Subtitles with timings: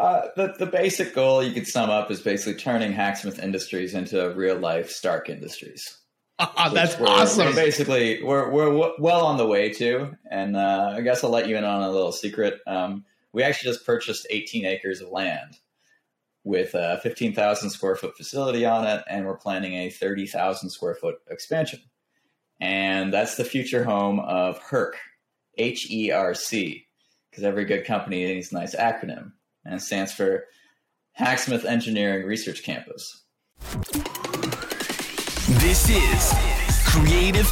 [0.00, 4.30] Uh, the the basic goal you could sum up is basically turning Hacksmith Industries into
[4.30, 5.98] real life Stark Industries.
[6.42, 7.48] Ah, that's we're, awesome.
[7.48, 11.28] We're basically, we're we're w- well on the way to, and uh, I guess I'll
[11.28, 12.60] let you in on a little secret.
[12.66, 15.58] Um, we actually just purchased 18 acres of land
[16.42, 21.16] with a 15,000 square foot facility on it, and we're planning a 30,000 square foot
[21.28, 21.80] expansion.
[22.58, 24.92] And that's the future home of HERC,
[25.58, 26.86] H E R C,
[27.30, 29.32] because every good company needs a nice acronym,
[29.64, 30.44] and it stands for
[31.12, 33.24] Hacksmith Engineering Research Campus.
[35.60, 36.32] This is
[36.86, 37.46] Creative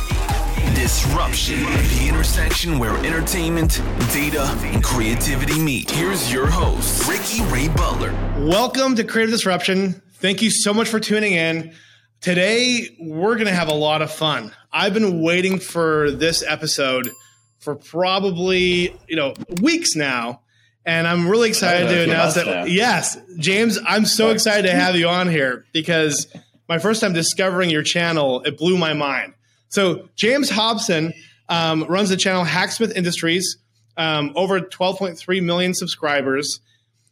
[0.74, 3.82] Disruption, the intersection where entertainment,
[4.12, 5.91] data, and creativity meet.
[5.91, 8.12] Here's your host, Ricky Ray Butler.
[8.38, 10.01] Welcome to Creative Disruption.
[10.15, 11.74] Thank you so much for tuning in.
[12.20, 14.52] Today, we're going to have a lot of fun.
[14.73, 17.10] I've been waiting for this episode
[17.59, 20.40] for probably, you know, weeks now.
[20.88, 22.70] And I'm really excited to announce that.
[22.70, 26.27] Yes, James, I'm so excited to have you on here because
[26.68, 29.35] my first time discovering your channel, it blew my mind.
[29.68, 31.12] So, James Hobson
[31.51, 33.59] um, runs the channel Hacksmith Industries,
[33.99, 36.60] um, over 12.3 million subscribers.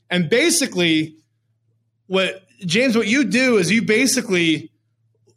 [0.09, 1.17] And basically,
[2.07, 4.73] what James, what you do is you basically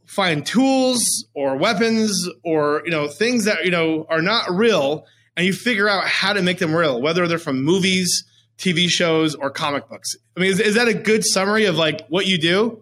[0.06, 5.46] find tools or weapons or you know things that you know are not real and
[5.46, 8.24] you figure out how to make them real whether they're from movies
[8.60, 12.06] tv shows or comic books i mean is, is that a good summary of like
[12.10, 12.82] what you do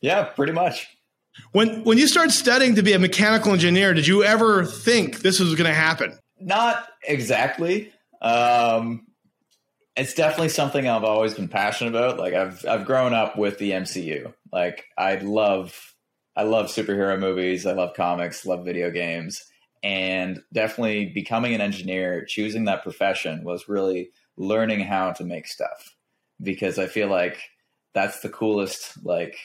[0.00, 0.88] yeah pretty much
[1.52, 5.38] when when you started studying to be a mechanical engineer did you ever think this
[5.38, 9.06] was going to happen not exactly um
[9.96, 12.18] it's definitely something I've always been passionate about.
[12.18, 14.32] Like I've I've grown up with the MCU.
[14.52, 15.94] Like I love
[16.34, 17.66] I love superhero movies.
[17.66, 18.46] I love comics.
[18.46, 19.42] Love video games.
[19.82, 25.94] And definitely becoming an engineer, choosing that profession was really learning how to make stuff
[26.42, 27.38] because I feel like
[27.92, 29.36] that's the coolest like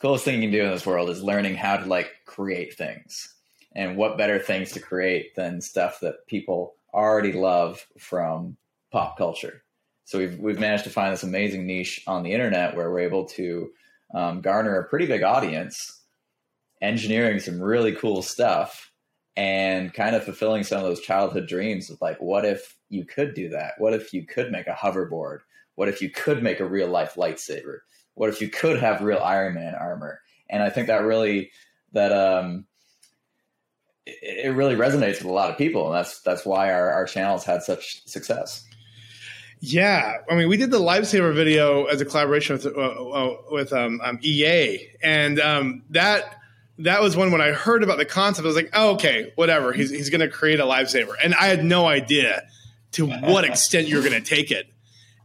[0.00, 3.34] coolest thing you can do in this world is learning how to like create things.
[3.74, 8.56] And what better things to create than stuff that people already love from
[8.90, 9.62] pop culture.
[10.04, 13.26] So we've we've managed to find this amazing niche on the internet where we're able
[13.26, 13.70] to
[14.14, 16.00] um, garner a pretty big audience,
[16.80, 18.90] engineering some really cool stuff,
[19.36, 23.34] and kind of fulfilling some of those childhood dreams of like, what if you could
[23.34, 23.74] do that?
[23.78, 25.40] What if you could make a hoverboard?
[25.74, 27.80] What if you could make a real life lightsaber?
[28.14, 30.20] What if you could have real Iron Man armor?
[30.48, 31.50] And I think that really
[31.92, 32.66] that um,
[34.06, 37.04] it, it really resonates with a lot of people, and that's that's why our, our
[37.04, 38.64] channels had such success.
[39.60, 43.72] Yeah, I mean, we did the lightsaber video as a collaboration with uh, uh, with
[43.72, 46.36] um, um, EA, and um, that
[46.78, 48.44] that was one when I heard about the concept.
[48.44, 49.72] I was like, oh, okay, whatever.
[49.72, 52.46] He's he's going to create a lightsaber, and I had no idea
[52.92, 54.66] to what extent you're going to take it.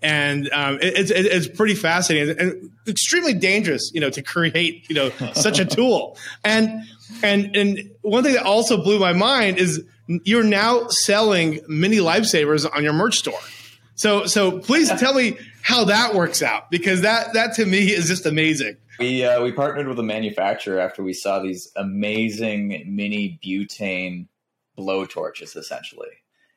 [0.02, 4.96] And um, it, it's it's pretty fascinating and extremely dangerous, you know, to create you
[4.96, 6.18] know such a tool.
[6.44, 6.84] And
[7.22, 9.84] and and one thing that also blew my mind is
[10.24, 13.40] you're now selling mini lightsabers on your merch store.
[13.96, 18.08] So, so please tell me how that works out because that that to me is
[18.08, 18.78] just amazing.
[19.00, 24.28] We uh, we partnered with a manufacturer after we saw these amazing mini butane
[24.76, 26.10] blow torches, essentially,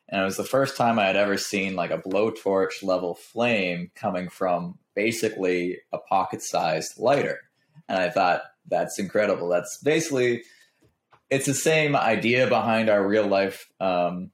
[0.09, 3.91] and it was the first time I had ever seen like a blowtorch level flame
[3.94, 7.41] coming from basically a pocket-sized lighter,
[7.89, 9.49] and I thought that's incredible.
[9.49, 10.43] That's basically
[11.31, 14.31] it's the same idea behind our real life um,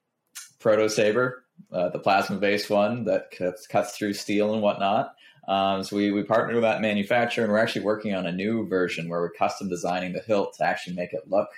[0.59, 5.15] proto saber uh, the plasma based one that cuts, cuts, through steel and whatnot.
[5.51, 8.69] Um, so we, we partnered with that manufacturer and we're actually working on a new
[8.69, 11.49] version where we're custom designing the hilt to actually make it look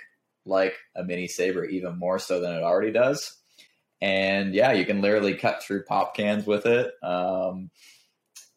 [0.45, 3.37] like a mini saber even more so than it already does.
[4.01, 6.91] And yeah, you can literally cut through pop cans with it.
[7.03, 7.69] Um,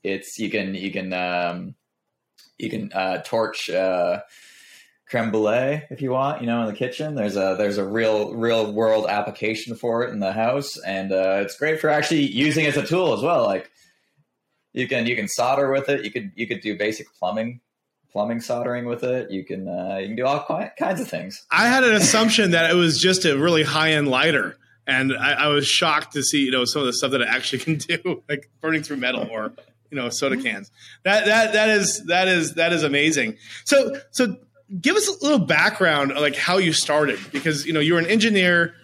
[0.02, 1.74] it's you can you can um,
[2.56, 4.22] you can uh, torch uh,
[5.06, 8.34] creme brulee if you want you know in the kitchen there's a there's a real
[8.34, 12.66] real world application for it in the house and uh, it's great for actually using
[12.66, 13.70] as a tool as well like
[14.76, 16.04] you can you can solder with it.
[16.04, 17.60] You could you could do basic plumbing
[18.12, 19.30] plumbing soldering with it.
[19.30, 20.46] You can uh, you can do all
[20.78, 21.44] kinds of things.
[21.50, 24.56] I had an assumption that it was just a really high-end lighter
[24.86, 27.28] and I, I was shocked to see you know some of the stuff that it
[27.28, 29.52] actually can do like burning through metal or
[29.90, 30.70] you know soda cans.
[31.04, 33.38] That that that is that is that is amazing.
[33.64, 34.36] So so
[34.80, 38.74] give us a little background like how you started because you know you're an engineer.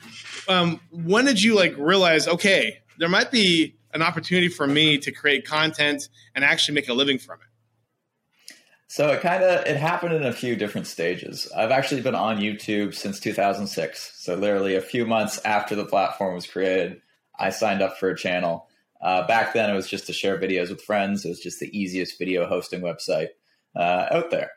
[0.49, 5.11] Um, when did you like realize okay there might be an opportunity for me to
[5.13, 8.55] create content and actually make a living from it
[8.89, 12.39] so it kind of it happened in a few different stages i've actually been on
[12.39, 17.01] youtube since 2006 so literally a few months after the platform was created
[17.39, 18.69] i signed up for a channel
[19.03, 21.25] Uh, back then, it was just to share videos with friends.
[21.25, 23.31] It was just the easiest video hosting website
[23.75, 24.51] uh, out there.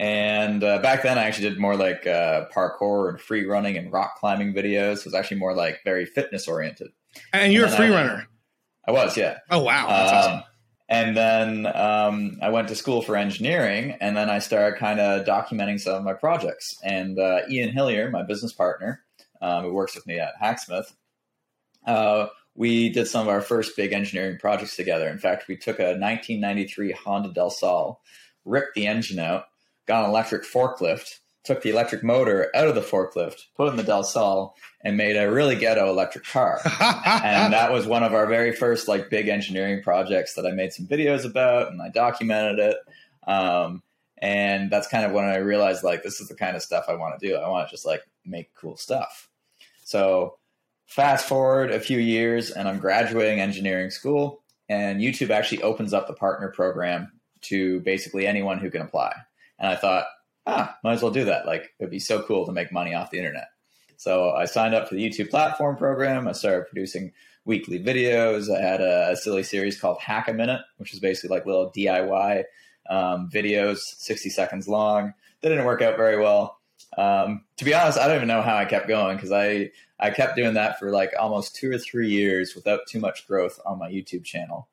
[0.00, 3.92] And uh, back then, I actually did more like uh, parkour and free running and
[3.92, 5.00] rock climbing videos.
[5.00, 6.88] It was actually more like very fitness oriented.
[7.34, 8.28] And you're And a free I- runner.
[8.86, 9.38] I was, yeah.
[9.50, 10.42] Oh wow, that's Um, awesome.
[10.88, 15.26] And then um, I went to school for engineering, and then I started kind of
[15.26, 16.76] documenting some of my projects.
[16.84, 19.02] And uh, Ian Hillier, my business partner,
[19.42, 20.94] um, who works with me at Hacksmith,
[21.86, 25.08] uh, we did some of our first big engineering projects together.
[25.08, 28.00] In fact, we took a 1993 Honda Del Sol,
[28.44, 29.46] ripped the engine out,
[29.86, 33.76] got an electric forklift, took the electric motor out of the forklift, put it in
[33.76, 38.12] the Del Sol, and made a really ghetto electric car and that was one of
[38.12, 41.88] our very first like big engineering projects that I made some videos about and I
[41.88, 42.76] documented it.
[43.26, 43.82] Um,
[44.18, 46.94] and that's kind of when I realized like this is the kind of stuff I
[46.94, 47.36] want to do.
[47.36, 49.28] I want to just like make cool stuff.
[49.84, 50.38] So
[50.86, 56.06] fast forward a few years and I'm graduating engineering school and YouTube actually opens up
[56.06, 57.12] the partner program
[57.42, 59.14] to basically anyone who can apply.
[59.58, 60.06] And I thought,
[60.46, 61.46] ah, might as well do that.
[61.46, 63.48] Like it'd be so cool to make money off the internet.
[63.96, 66.28] So I signed up for the YouTube platform program.
[66.28, 67.12] I started producing
[67.44, 68.54] weekly videos.
[68.54, 71.72] I had a, a silly series called Hack a Minute, which is basically like little
[71.74, 72.44] DIY
[72.90, 75.14] um, videos, 60 seconds long.
[75.40, 76.58] They didn't work out very well.
[76.98, 80.10] Um, to be honest, I don't even know how I kept going because I, I
[80.10, 83.78] kept doing that for like almost two or three years without too much growth on
[83.78, 84.68] my YouTube channel.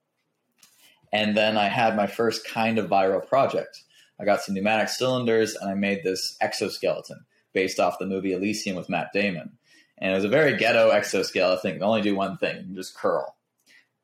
[1.11, 3.83] And then I had my first kind of viral project.
[4.23, 8.77] I got some pneumatic cylinders and I made this exoskeleton based off the movie Elysium
[8.77, 9.51] with Matt Damon.
[9.97, 11.73] And it was a very ghetto exoskeleton.
[11.73, 13.35] Can only do one thing, you just curl.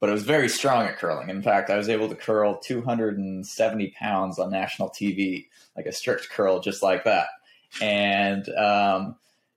[0.02, 1.30] But it was very strong at curling.
[1.30, 6.30] In fact, I was able to curl 270 pounds on national TV, like a strict
[6.30, 7.28] curl just like that.
[7.82, 9.16] And um,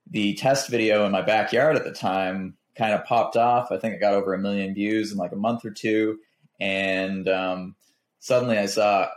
[0.09, 3.69] the test video in my backyard at the time kind of popped off.
[3.69, 6.19] I think it got over a million views in like a month or two.
[6.59, 7.75] And um,
[8.19, 9.09] suddenly I saw,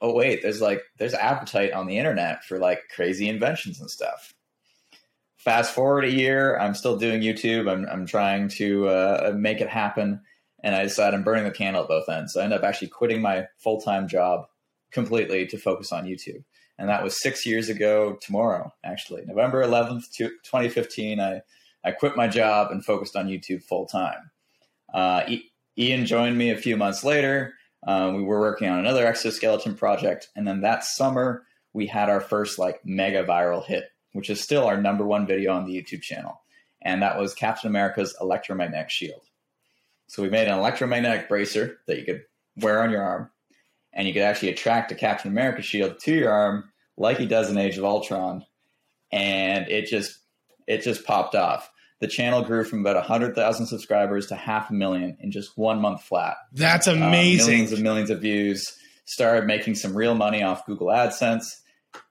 [0.00, 4.34] oh wait, there's like there's appetite on the internet for like crazy inventions and stuff.
[5.36, 7.70] Fast forward a year, I'm still doing YouTube.
[7.70, 10.20] I'm I'm trying to uh, make it happen,
[10.62, 12.34] and I decided I'm burning the candle at both ends.
[12.34, 14.46] So I end up actually quitting my full time job
[14.90, 16.44] completely to focus on YouTube,
[16.78, 18.72] and that was six years ago tomorrow.
[18.84, 21.20] Actually, November 11th, 2015.
[21.20, 21.42] I
[21.82, 24.30] I quit my job and focused on YouTube full time.
[24.92, 25.22] Uh,
[25.78, 27.54] Ian joined me a few months later.
[27.86, 32.20] Um, we were working on another exoskeleton project, and then that summer we had our
[32.20, 36.02] first like mega viral hit, which is still our number one video on the YouTube
[36.02, 36.42] channel,
[36.82, 39.22] and that was Captain America's electromagnetic shield.
[40.08, 42.24] So we made an electromagnetic bracer that you could
[42.56, 43.30] wear on your arm,
[43.92, 47.50] and you could actually attract a Captain America shield to your arm like he does
[47.50, 48.44] in Age of Ultron,
[49.10, 50.18] and it just
[50.66, 51.69] it just popped off.
[52.00, 56.02] The channel grew from about 100,000 subscribers to half a million in just one month
[56.02, 56.36] flat.
[56.52, 57.46] That's Um, amazing.
[57.46, 58.74] millions and millions of views.
[59.04, 61.44] Started making some real money off Google AdSense,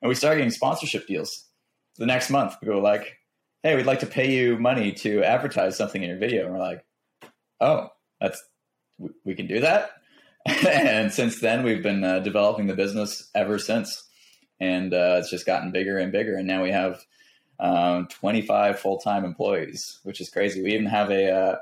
[0.02, 1.46] and we started getting sponsorship deals.
[1.98, 3.18] The next month, we were like,
[3.64, 6.60] "Hey, we'd like to pay you money to advertise something in your video." And we're
[6.60, 6.84] like,
[7.62, 7.88] "Oh,
[8.20, 8.44] that's
[8.98, 9.92] we, we can do that."
[10.46, 14.04] and since then, we've been uh, developing the business ever since,
[14.60, 16.36] and uh, it's just gotten bigger and bigger.
[16.36, 17.00] And now we have
[17.60, 20.62] um, 25 full time employees, which is crazy.
[20.62, 21.56] We even have a uh,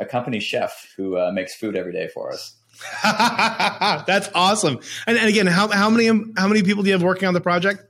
[0.00, 2.56] a company chef who uh, makes food every day for us.
[3.02, 4.80] That's awesome.
[5.06, 7.40] And, and again, how, how many how many people do you have working on the
[7.40, 7.84] project?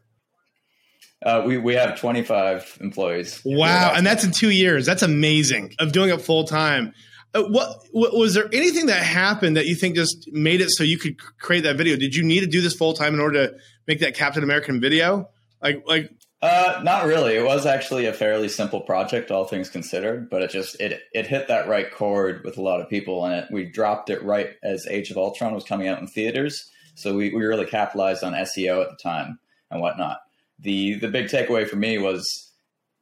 [1.24, 3.40] Uh, we we have 25 employees.
[3.46, 4.84] Wow, and that's in two years.
[4.84, 6.92] That's amazing of doing it full time.
[7.32, 10.84] Uh, what, what was there anything that happened that you think just made it so
[10.84, 11.96] you could create that video?
[11.96, 13.54] Did you need to do this full time in order to
[13.88, 15.30] make that Captain American video?
[15.62, 16.10] Like like
[16.44, 17.36] Uh, not really.
[17.36, 21.26] It was actually a fairly simple project, all things considered, but it just it it
[21.26, 24.50] hit that right chord with a lot of people, and it, we dropped it right
[24.62, 26.70] as Age of Ultron was coming out in theaters.
[26.96, 29.38] So we, we really capitalized on SEO at the time
[29.70, 30.18] and whatnot.
[30.58, 32.52] The the big takeaway for me was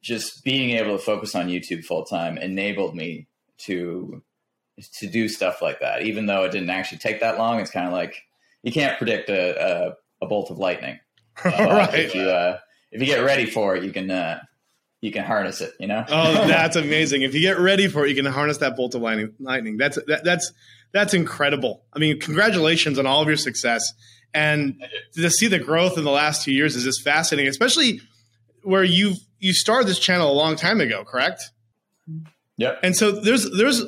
[0.01, 3.27] just being able to focus on YouTube full time enabled me
[3.65, 4.23] to
[4.99, 6.03] to do stuff like that.
[6.03, 8.21] Even though it didn't actually take that long, it's kind of like
[8.61, 10.97] you can't predict a, a, a bolt of lightning.
[11.43, 11.95] Uh, right.
[11.95, 12.59] If you uh,
[12.93, 14.39] if you get ready for it, you can uh,
[15.01, 15.73] you can harness it.
[15.79, 16.05] You know.
[16.07, 17.23] Oh, that's amazing!
[17.23, 19.33] If you get ready for it, you can harness that bolt of lightning.
[19.39, 19.77] Lightning.
[19.77, 20.53] That's that, that's
[20.93, 21.83] that's incredible.
[21.91, 23.91] I mean, congratulations on all of your success,
[24.33, 24.81] and
[25.15, 27.49] to see the growth in the last two years is just fascinating.
[27.49, 27.99] Especially
[28.61, 31.51] where you you started this channel a long time ago, correct?
[32.57, 32.79] Yep.
[32.83, 33.83] And so there's there's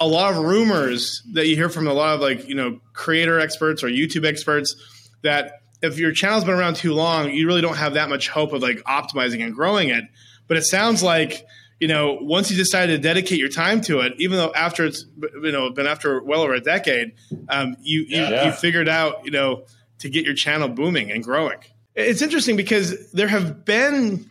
[0.00, 3.40] a lot of rumors that you hear from a lot of like you know creator
[3.40, 4.76] experts or YouTube experts
[5.22, 5.52] that
[5.84, 8.62] if your channel's been around too long, you really don't have that much hope of
[8.62, 10.04] like optimizing and growing it.
[10.48, 11.46] But it sounds like
[11.80, 15.04] you know, once you decided to dedicate your time to it, even though after it's
[15.42, 17.12] you know been after well over a decade,
[17.48, 18.46] um, you you, Yeah.
[18.46, 19.64] you figured out you know
[19.98, 21.58] to get your channel booming and growing.
[21.94, 24.30] It's interesting because there have been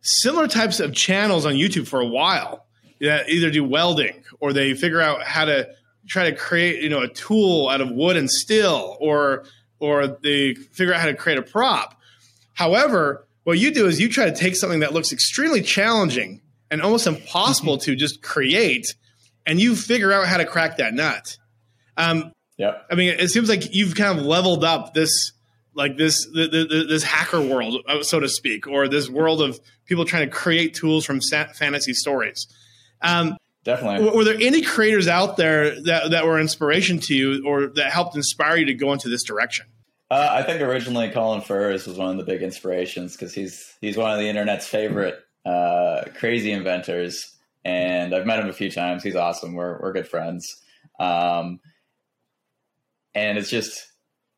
[0.00, 2.66] similar types of channels on YouTube for a while
[3.00, 5.68] that either do welding or they figure out how to
[6.08, 9.44] try to create you know a tool out of wood and steel or
[9.80, 11.94] or they figure out how to create a prop.
[12.54, 16.82] However, what you do is you try to take something that looks extremely challenging and
[16.82, 18.94] almost impossible to just create,
[19.46, 21.36] and you figure out how to crack that nut.
[21.96, 22.86] Um, Yep.
[22.90, 25.30] I mean, it seems like you've kind of leveled up this,
[25.74, 29.40] like this, the, the, the- this hacker world, uh, so to speak, or this world
[29.40, 32.48] of people trying to create tools from fantasy stories.
[33.00, 33.36] Um,
[33.68, 34.06] Definitely.
[34.06, 37.92] were, were there any creators out there that, that were inspiration to you, or that
[37.92, 39.66] helped inspire you to go into this direction?
[40.10, 43.94] Uh, I think originally Colin Furze was one of the big inspirations because he's he's
[43.94, 49.02] one of the internet's favorite uh, crazy inventors, and I've met him a few times.
[49.02, 49.52] He's awesome.
[49.52, 50.46] We're we're good friends,
[50.98, 51.60] um,
[53.14, 53.86] and it's just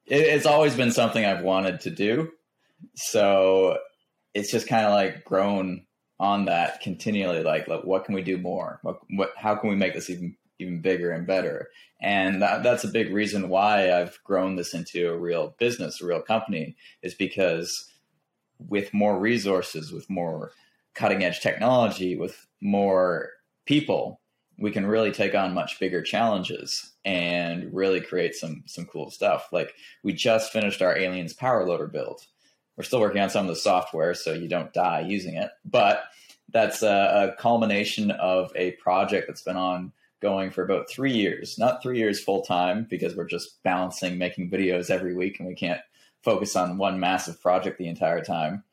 [0.06, 2.32] it, it's always been something I've wanted to do.
[2.96, 3.78] So
[4.34, 5.86] it's just kind of like grown
[6.20, 7.42] on that continually.
[7.42, 8.78] Like, like, what can we do more?
[8.82, 11.70] What, what how can we make this even even bigger and better?
[12.00, 16.06] And that, that's a big reason why I've grown this into a real business, a
[16.06, 17.90] real company, is because
[18.58, 20.52] with more resources, with more
[20.94, 23.30] cutting edge technology, with more
[23.64, 24.20] people,
[24.58, 29.48] we can really take on much bigger challenges and really create some some cool stuff.
[29.52, 29.72] Like
[30.04, 32.26] we just finished our aliens power loader build.
[32.80, 35.50] We're still working on some of the software, so you don't die using it.
[35.66, 36.02] But
[36.48, 41.58] that's a, a culmination of a project that's been on going for about three years,
[41.58, 45.54] not three years full time because we're just balancing making videos every week and we
[45.54, 45.82] can't
[46.22, 48.64] focus on one massive project the entire time.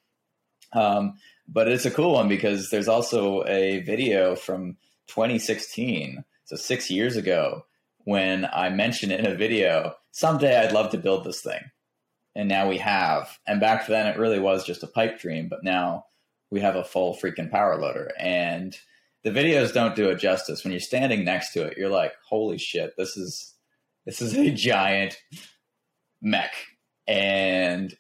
[0.72, 6.90] Um, but it's a cool one because there's also a video from 2016, so six
[6.90, 7.66] years ago,
[8.06, 11.72] when I mentioned in a video, someday I'd love to build this thing.
[12.38, 13.40] And now we have.
[13.48, 16.06] And back then it really was just a pipe dream, but now
[16.52, 18.12] we have a full freaking power loader.
[18.20, 18.78] And
[19.24, 20.64] the videos don't do it justice.
[20.64, 23.56] When you're standing next to it, you're like, holy shit, this is
[24.06, 25.18] this is a giant
[26.22, 26.54] mech.
[27.08, 27.98] And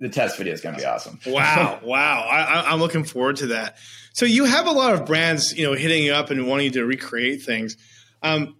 [0.00, 1.20] the test video is going to be awesome.
[1.26, 2.26] Wow, wow!
[2.28, 3.76] I, I'm looking forward to that.
[4.14, 6.84] So you have a lot of brands, you know, hitting you up and wanting to
[6.84, 7.76] recreate things.
[8.22, 8.56] Um,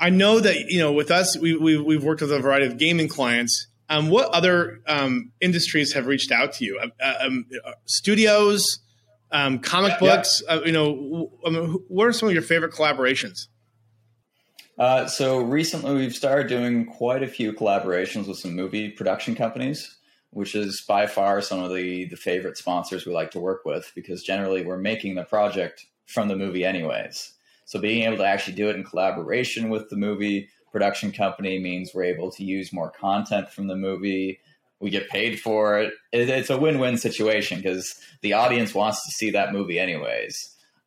[0.00, 2.78] I know that you know with us, we, we we've worked with a variety of
[2.78, 3.66] gaming clients.
[3.88, 6.80] Um, what other um, industries have reached out to you?
[7.02, 8.78] Uh, um, uh, studios,
[9.32, 9.98] um, comic Yeah.
[10.16, 10.42] books.
[10.48, 13.48] Uh, you know, w- I mean, wh- what are some of your favorite collaborations?
[14.78, 19.98] Uh, so recently, we've started doing quite a few collaborations with some movie production companies,
[20.30, 23.92] which is by far some of the the favorite sponsors we like to work with
[23.94, 27.32] because generally we're making the project from the movie anyways.
[27.70, 31.92] So being able to actually do it in collaboration with the movie production company means
[31.94, 34.40] we're able to use more content from the movie.
[34.80, 35.94] We get paid for it.
[36.10, 40.34] it it's a win-win situation because the audience wants to see that movie anyways.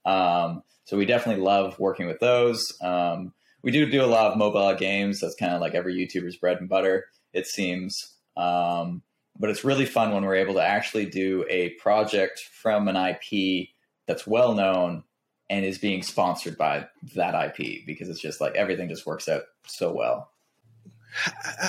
[0.05, 2.61] Um, so we definitely love working with those.
[2.81, 5.21] Um, we do do a lot of mobile games.
[5.21, 7.95] That's kind of like every YouTuber's bread and butter, it seems.
[8.35, 9.03] Um,
[9.39, 13.69] but it's really fun when we're able to actually do a project from an IP
[14.05, 15.05] that's well known
[15.53, 19.43] and is being sponsored by that IP because it's just like everything just works out
[19.67, 20.31] so well.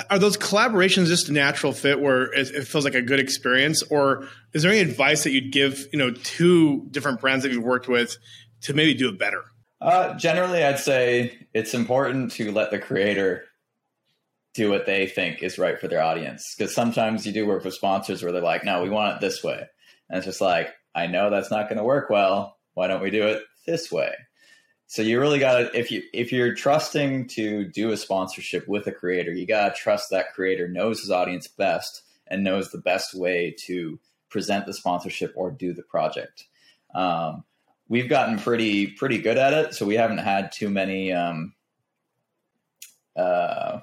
[0.09, 4.27] Are those collaborations just a natural fit where it, feels like a good experience, or
[4.53, 7.87] is there any advice that you'd give, you know, to different brands that you've worked
[7.87, 8.17] with
[8.61, 9.43] to maybe do it better?
[9.79, 13.43] Uh, generally, I'd say it's important to let the creator
[14.55, 16.55] do what they think is right for their audience.
[16.57, 19.43] Because sometimes you do work with sponsors where they're like, no, we want it this
[19.43, 19.63] way.
[20.09, 22.57] And it's just like, I know that's not going to work well.
[22.73, 24.13] Why don't we do it this way?
[24.87, 28.87] So you really got to if you if you're trusting to do a sponsorship with
[28.87, 32.77] a creator, you got to trust that creator knows his audience best and knows the
[32.77, 36.45] best way to present the sponsorship or do the project.
[36.93, 37.43] Um,
[37.87, 41.11] we've gotten pretty pretty good at it, so we haven't had too many.
[41.11, 41.53] Um,
[43.15, 43.79] uh,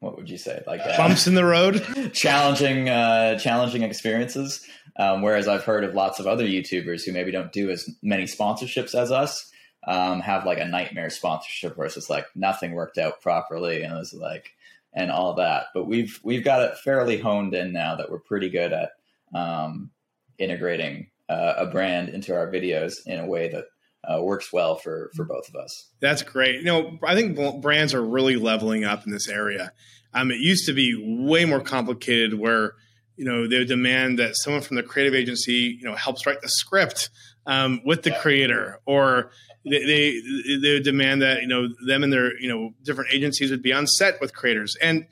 [0.00, 0.62] what would you say?
[0.66, 1.84] Like uh, Bumps in the road.
[2.12, 4.66] challenging uh, challenging experiences.
[4.98, 8.24] Um, whereas I've heard of lots of other YouTubers who maybe don't do as many
[8.24, 9.50] sponsorships as us
[9.86, 13.92] um, have like a nightmare sponsorship where it's just like nothing worked out properly and
[13.92, 14.54] it was like
[14.92, 15.66] and all that.
[15.74, 18.90] But we've we've got it fairly honed in now that we're pretty good at
[19.34, 19.90] um,
[20.38, 23.66] integrating uh, a brand into our videos in a way that
[24.06, 25.90] uh, works well for for both of us.
[26.00, 26.56] That's great.
[26.56, 29.72] You know, I think brands are really leveling up in this area.
[30.14, 30.94] Um, it used to be
[31.26, 32.74] way more complicated where
[33.16, 36.42] you know, they would demand that someone from the creative agency, you know, helps write
[36.42, 37.10] the script
[37.46, 39.30] um, with the creator, or
[39.64, 43.50] they, they they would demand that you know them and their you know different agencies
[43.50, 45.06] would be on set with creators and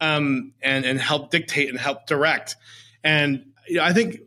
[0.00, 2.56] um, and and help dictate and help direct.
[3.04, 4.20] And you know, I think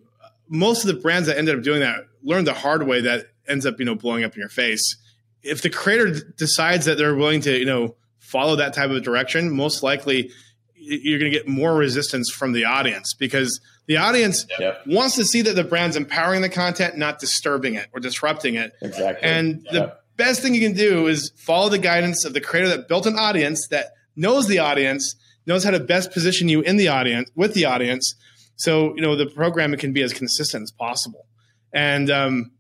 [0.48, 3.65] most of the brands that ended up doing that learned the hard way that ends
[3.65, 4.97] up you know blowing up in your face.
[5.43, 9.03] If the creator d- decides that they're willing to you know follow that type of
[9.03, 10.31] direction, most likely
[10.75, 14.83] you're going to get more resistance from the audience because the audience Yep.
[14.87, 18.73] wants to see that the brand's empowering the content, not disturbing it or disrupting it.
[18.81, 19.27] Exactly.
[19.27, 22.87] And the best thing you can do is follow the guidance of the creator that
[22.87, 25.15] built an audience that knows the audience,
[25.47, 28.13] knows how to best position you in the audience with the audience.
[28.55, 31.25] So you know the programming can be as consistent as possible.
[31.73, 32.51] And um,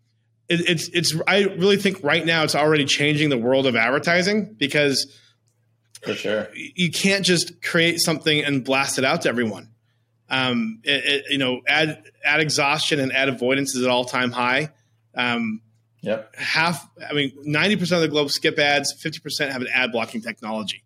[0.49, 4.55] it, it's it's I really think right now it's already changing the world of advertising
[4.57, 5.11] because
[6.03, 6.47] for sure.
[6.53, 9.69] you can't just create something and blast it out to everyone.
[10.29, 14.31] Um, it, it- you know, ad ad exhaustion and ad avoidance is at all time
[14.31, 14.71] high.
[15.15, 15.61] Um,
[16.01, 16.35] Yep.
[16.35, 18.93] half, I mean, ninety percent of the globe skip ads.
[18.93, 20.83] Fifty percent have an ad blocking technology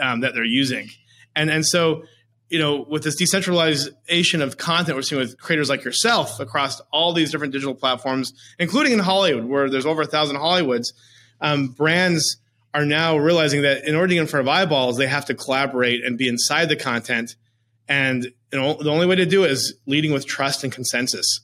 [0.00, 0.88] um, that they're using,
[1.36, 2.04] and and so
[2.52, 7.14] you know, with this decentralization of content we're seeing with creators like yourself across all
[7.14, 10.92] these different digital platforms, including in Hollywood, where there's over a thousand Hollywoods,
[11.40, 12.36] um, brands
[12.74, 15.34] are now realizing that in order to get in front of eyeballs, they have to
[15.34, 17.36] collaborate and be inside the content.
[17.88, 21.40] And you know, the only way to do it is leading with trust and consensus.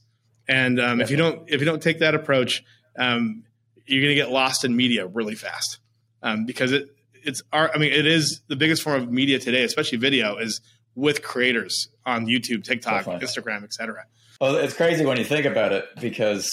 [0.47, 2.63] And um, if you don't if you don't take that approach,
[2.99, 3.45] um,
[3.87, 5.79] you're going to get lost in media really fast
[6.23, 9.65] um, because it it's our I mean it is the biggest form of media today,
[9.65, 10.61] especially video, is
[10.99, 13.05] with creators on YouTube, TikTok.
[13.05, 14.05] Instagram, etc.
[14.41, 16.51] Well, it's crazy when you think about it because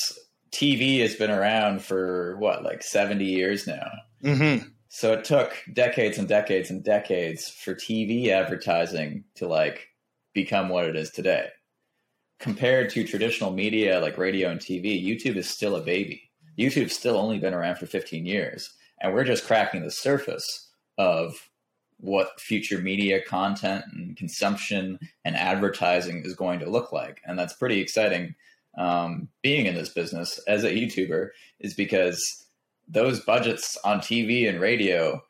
[0.51, 3.87] TV has been around for what, like 70 years now.
[4.23, 4.67] Mm-hmm.
[4.89, 9.89] So it took decades and decades and decades for TV advertising to like
[10.33, 11.49] become what it is today.
[12.39, 16.29] Compared to traditional media like radio and TV, YouTube is still a baby.
[16.59, 18.69] YouTube's still only been around for 15 years,
[19.01, 21.49] and we're just cracking the surface of
[21.99, 27.21] what future media content and consumption and advertising is going to look like.
[27.25, 28.36] And that's pretty exciting
[28.77, 31.29] um, being in this business as a YouTuber,
[31.60, 32.21] is because
[32.88, 35.21] those budgets on TV and radio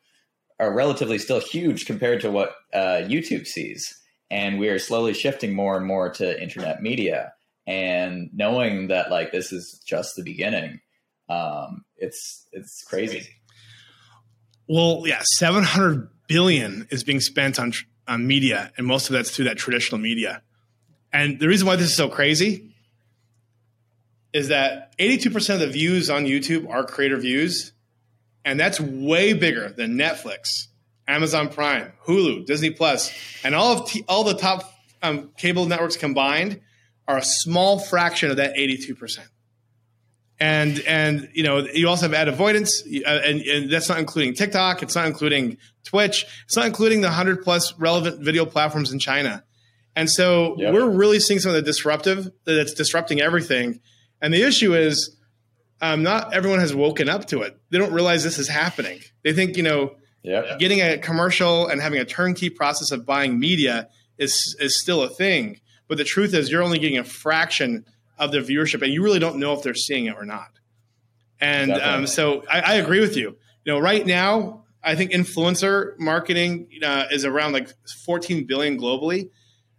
[0.58, 4.02] are relatively still huge compared to what uh, YouTube sees.
[4.30, 7.32] And we are slowly shifting more and more to internet media.
[7.66, 10.80] And knowing that like this is just the beginning,
[11.28, 13.28] um, it's it's crazy.
[14.68, 17.72] Well, yeah, seven hundred billion is being spent on
[18.08, 20.42] on media, and most of that's through that traditional media.
[21.12, 22.74] And the reason why this is so crazy
[24.32, 27.72] is that eighty-two percent of the views on YouTube are creator views,
[28.44, 30.66] and that's way bigger than Netflix,
[31.08, 33.12] Amazon Prime, Hulu, Disney Plus,
[33.42, 36.60] and all of t- all the top um, cable networks combined
[37.08, 39.28] are a small fraction of that eighty-two percent
[40.38, 44.34] and and you know you also have ad avoidance uh, and, and that's not including
[44.34, 48.98] tiktok it's not including twitch it's not including the 100 plus relevant video platforms in
[48.98, 49.42] china
[49.94, 50.74] and so Yep.
[50.74, 53.80] we're really seeing some of the disruptive that's disrupting everything
[54.20, 55.16] and the issue is
[55.80, 59.32] um, not everyone has woken up to it they don't realize this is happening they
[59.32, 60.58] think you know Yep.
[60.58, 65.08] getting a commercial and having a turnkey process of buying media is is still a
[65.08, 65.60] thing.
[65.86, 67.84] But the truth is, you're only getting a fraction
[68.18, 70.48] of the viewership, and you really don't know if they're seeing it or not.
[71.40, 73.36] And um, so I, I agree with you.
[73.64, 77.68] You know, right now, I think influencer marketing uh, is around like
[78.04, 79.30] 14 billion globally.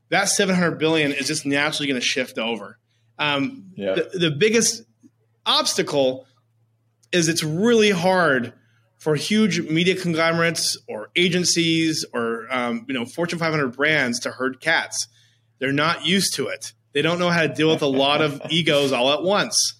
[0.09, 2.77] That 700 billion is just naturally going to shift over.
[3.17, 3.95] Um, Yeah.
[3.95, 4.83] the, the biggest
[5.45, 6.27] obstacle
[7.11, 8.53] is it's really hard
[8.97, 14.59] for huge media conglomerates or agencies or um, you know Fortune 500 brands to herd
[14.59, 15.07] cats.
[15.59, 16.73] They're not used to it.
[16.97, 19.75] They don't know how to deal with a lot of egos all at once.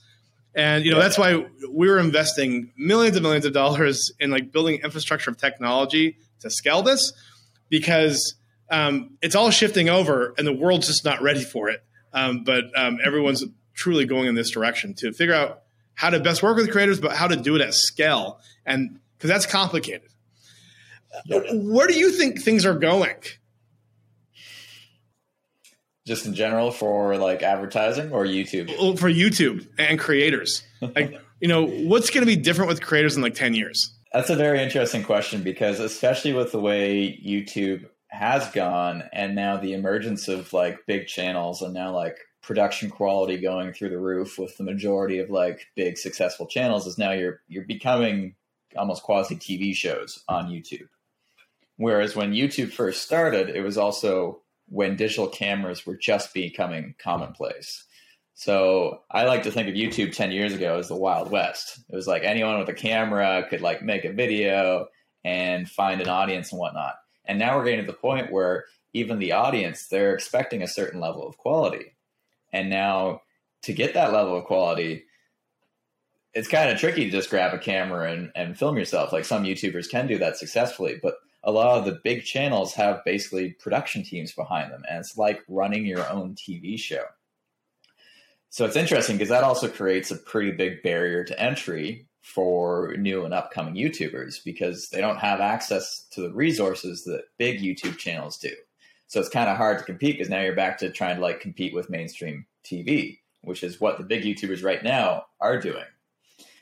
[0.54, 4.52] And you know that's why we were investing millions and millions of dollars in like
[4.52, 7.14] building infrastructure of technology to scale this
[7.70, 8.36] because
[8.70, 11.84] um, it's all shifting over and the world's just not ready for it.
[12.14, 15.64] Um, but um, everyone's truly going in this direction to figure out
[15.96, 19.32] how to best work with creators, but how to do it at scale, and because
[19.32, 20.08] that's complicated.
[21.28, 23.16] Where do you think things are going?
[26.08, 28.70] Just in general for like advertising or YouTube.
[28.80, 30.64] Well, for YouTube and creators?
[30.80, 33.92] Like, you know, what's going to be different with creators in like ten years?
[34.14, 39.58] That's a very interesting question because, especially with the way YouTube has gone, and now
[39.58, 44.38] the emergence of like big channels, and now like production quality going through the roof
[44.38, 48.36] with the majority of like big successful channels, is now you're you're becoming
[48.76, 50.88] almost quasi TV shows on YouTube.
[51.78, 57.86] Whereas when YouTube first started, it was also when digital cameras were just becoming commonplace.
[58.34, 61.80] So I like to think of YouTube 10 years ago as the Wild West.
[61.90, 64.88] It was like anyone with a camera could like make a video
[65.24, 66.96] and find an audience and whatnot.
[67.26, 71.00] And now we're getting to the point where even the audience, they're expecting a certain
[71.00, 71.96] level of quality.
[72.54, 73.22] And now
[73.64, 75.06] to get that level of quality,
[76.34, 79.12] it's kind of tricky to just grab a camera and, and film yourself.
[79.12, 81.16] Like some YouTubers can do that successfully, but
[81.48, 84.84] a lot of the big channels have basically production teams behind them.
[84.90, 87.06] And it's like running your own TV show.
[88.50, 93.24] So it's interesting because that also creates a pretty big barrier to entry for new
[93.24, 98.38] and upcoming YouTubers because they don't have access to the resources that big YouTube channels
[98.38, 98.52] do.
[99.08, 101.40] So it's kind of hard to compete because now you're back to trying to like
[101.40, 105.86] compete with mainstream TV, which is what the big YouTubers right now are doing.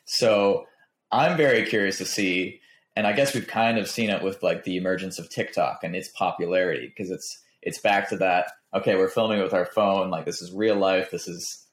[0.06, 0.67] So
[1.12, 2.62] I'm very curious to see,
[2.95, 5.95] and I guess we've kind of seen it with like the emergence of TikTok and
[5.95, 8.51] its popularity because it's it's back to that.
[8.73, 10.10] Okay, we're filming with our phone.
[10.10, 11.12] Like this is real life.
[11.12, 11.65] This is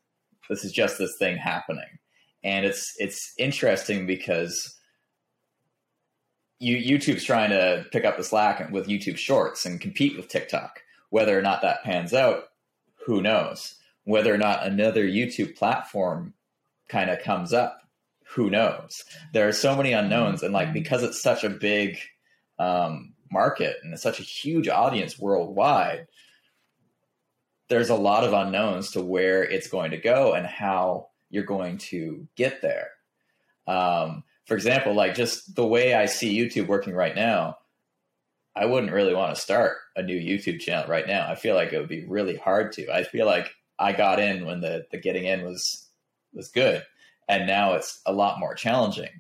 [0.49, 1.99] this is just this thing happening,
[2.43, 4.79] and it's it's interesting because
[6.59, 10.81] you, YouTube's trying to pick up the slack with YouTube Shorts and compete with TikTok.
[11.11, 12.45] Whether or not that pans out,
[13.05, 13.75] who knows?
[14.05, 16.35] Whether or not another YouTube platform
[16.89, 17.82] kind of comes up,
[18.35, 19.05] who knows?
[19.33, 21.99] There are so many unknowns, and like because it's such a big
[22.59, 26.07] um, market and it's such a huge audience worldwide,
[27.69, 31.79] there's a lot of unknowns to where it's going to go and how you're going
[31.79, 32.91] to get there.
[33.67, 37.57] Um, for example, like just the way I see YouTube working right now,
[38.55, 41.27] I wouldn't really want to start a new YouTube channel right now.
[41.31, 42.91] I feel like it would be really hard to.
[42.93, 45.89] I feel like I got in when the the getting in was
[46.35, 46.83] was good,
[47.29, 49.11] and now it's a lot more challenging.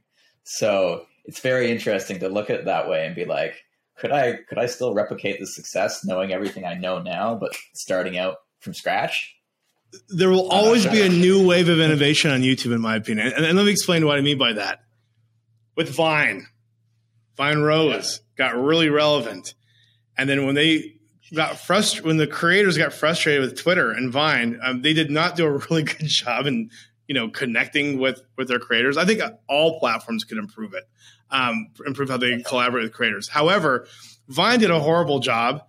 [0.44, 3.54] So it's very interesting to look at it that way and be like,
[3.96, 8.18] could I could I still replicate the success knowing everything I know now, but starting
[8.18, 9.34] out from scratch?
[10.08, 10.92] There will always sure.
[10.92, 13.26] be a new wave of innovation on YouTube, in my opinion.
[13.28, 14.80] And, and, let me explain what I mean by that.
[15.76, 16.46] With Vine,
[17.36, 18.46] Vine Rose yeah.
[18.46, 19.54] got really relevant,
[20.16, 20.96] and then when they
[21.34, 25.36] got frustrated, when the creators got frustrated with Twitter and Vine, um, they did not
[25.36, 26.70] do a really good job in
[27.12, 28.96] you know connecting with with their creators.
[28.96, 30.85] I think all platforms could improve it
[31.31, 33.29] um, improve how they collaborate with creators.
[33.29, 33.87] However,
[34.29, 35.62] Vine did a horrible job.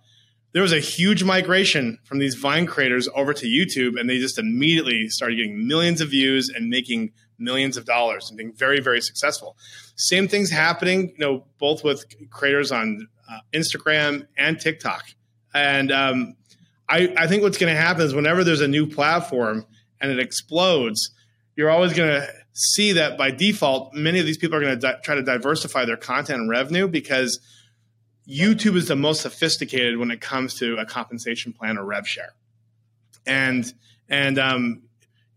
[0.52, 4.38] There was a huge migration from these Vine creators over to YouTube, and they just
[4.38, 9.02] immediately started getting millions of views and making millions of dollars and being very, very
[9.02, 9.58] successful.
[9.96, 15.04] Same things happening, you know, both with creators on uh, Instagram and TikTok.
[15.52, 16.36] And um,
[16.88, 19.66] I, I think what's going to happen is whenever there's a new platform
[20.00, 21.10] and it explodes,
[21.56, 24.80] you're always going to see that by default, many of these people are going to
[24.80, 27.38] di- try to diversify their content and revenue because
[28.28, 32.34] YouTube is the most sophisticated when it comes to a compensation plan or rev share.
[33.26, 33.72] And
[34.08, 34.82] and um,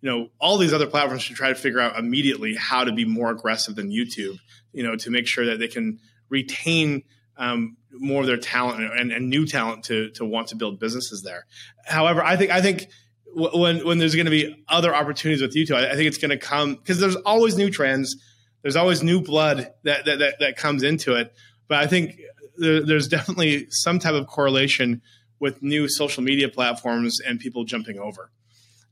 [0.01, 3.05] you know all these other platforms should try to figure out immediately how to be
[3.05, 4.37] more aggressive than YouTube.
[4.73, 5.99] You know to make sure that they can
[6.29, 7.03] retain
[7.37, 11.21] um, more of their talent and, and, new talent to to want to build businesses
[11.23, 11.45] there.
[11.85, 12.87] However, I think I think
[13.33, 16.31] when when there's going to be other opportunities with YouTube, I, I think it's going
[16.31, 18.15] to come because there's always new trends.
[18.61, 21.33] There's always new blood that that that, that comes into it.
[21.67, 22.19] But I think
[22.57, 25.01] there, there's definitely some type of correlation
[25.39, 28.31] with new social media platforms and people jumping over.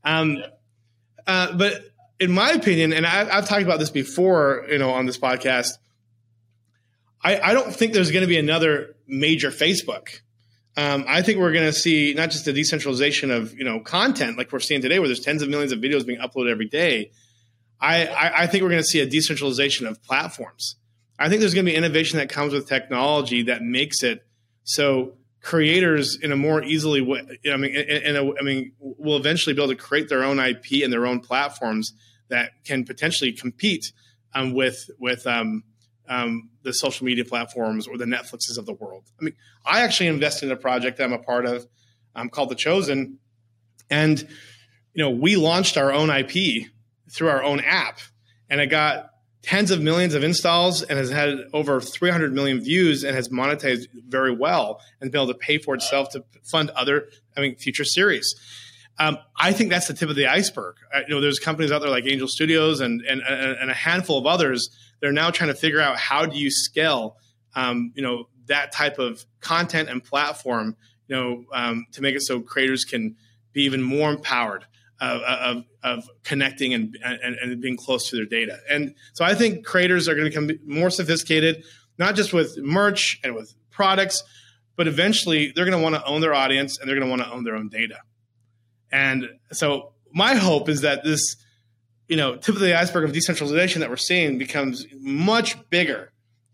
[0.04, 0.38] Um,
[1.26, 1.82] uh, but
[2.20, 5.72] in my opinion, and I, have talked about this before, you know, on this podcast,
[7.22, 10.20] I, I don't think there's going to be another major Facebook.
[10.76, 14.36] Um, I think we're going to see not just the decentralization of you know content
[14.36, 17.10] like we're seeing today, where there's tens of millions of videos being uploaded every day.
[17.80, 20.76] I, I, I think we're going to see a decentralization of platforms.
[21.18, 24.26] I think there's going to be innovation that comes with technology that makes it
[24.64, 27.38] so creators in a more easily way.
[27.50, 30.82] I mean, in a, I mean, will eventually be able to create their own IP
[30.82, 31.92] and their own platforms
[32.28, 33.92] that can potentially compete
[34.34, 35.62] um, with with um,
[36.08, 39.04] um, the social media platforms or the Netflixes of the world.
[39.20, 41.66] I mean, I actually invested in a project that I'm a part of
[42.14, 43.18] um, called The Chosen,
[43.90, 44.20] and
[44.94, 46.66] you know we launched our own IP
[47.10, 48.00] through our own app,
[48.50, 49.10] and it got
[49.42, 53.86] tens of millions of installs and has had over 300 million views and has monetized
[54.08, 57.84] very well and been able to pay for itself to fund other, I mean, future
[57.84, 58.34] series.
[58.98, 60.76] Um, I think that's the tip of the iceberg.
[60.92, 64.18] Uh, you know, there's companies out there like Angel Studios and, and and a handful
[64.18, 67.16] of others they're now trying to figure out how do you scale,
[67.54, 70.76] um, you know, that type of content and platform,
[71.08, 73.16] you know, um, to make it so creators can
[73.52, 74.64] be even more empowered
[75.00, 78.58] of, of, of connecting and, and, and being close to their data.
[78.70, 81.64] And so I think creators are going to become more sophisticated,
[81.98, 84.22] not just with merch and with products,
[84.76, 87.22] but eventually they're going to want to own their audience and they're going to want
[87.22, 87.98] to own their own data.
[88.90, 91.36] And so my hope is that this,
[92.08, 96.12] you know, tip of the iceberg of decentralization that we're seeing becomes much bigger,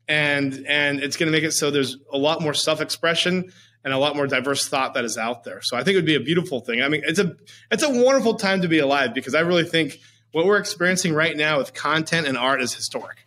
[0.09, 3.53] and and it's going to make it so there's a lot more self-expression
[3.85, 5.61] and a lot more diverse thought that is out there.
[5.63, 6.83] So I think it would be a beautiful thing.
[6.83, 7.37] I mean, it's a
[7.71, 9.99] it's a wonderful time to be alive because I really think
[10.33, 13.19] what we're experiencing right now with content and art is historic.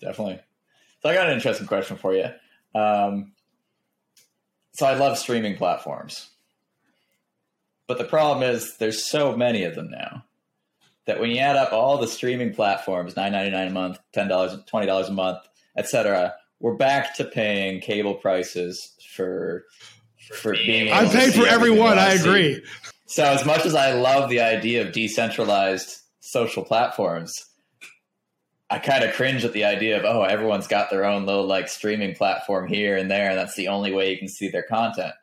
[0.00, 0.40] Definitely.
[1.02, 2.26] So I got an interesting question for you.
[2.74, 3.32] Um,
[4.72, 6.28] so I love streaming platforms,
[7.86, 10.24] but the problem is there's so many of them now
[11.08, 14.28] that when you add up all the streaming platforms, nine ninety nine a month, ten
[14.28, 15.38] dollars, twenty dollars a month,
[15.76, 19.64] etc., we're back to paying cable prices for
[20.34, 20.92] for being.
[20.92, 21.98] I pay for everyone.
[21.98, 22.62] I agree.
[23.06, 27.42] So as much as I love the idea of decentralized social platforms,
[28.68, 31.68] I kind of cringe at the idea of oh everyone's got their own little like
[31.68, 35.14] streaming platform here and there and that's the only way you can see their content.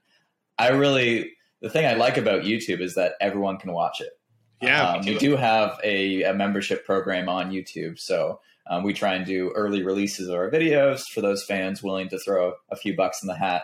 [0.58, 4.14] I really the thing I like about YouTube is that everyone can watch it.
[4.62, 9.14] Yeah, um, we do have a, a, membership program on YouTube, so um, we try
[9.16, 12.96] and do early releases of our videos for those fans willing to throw a few
[12.96, 13.64] bucks in the hat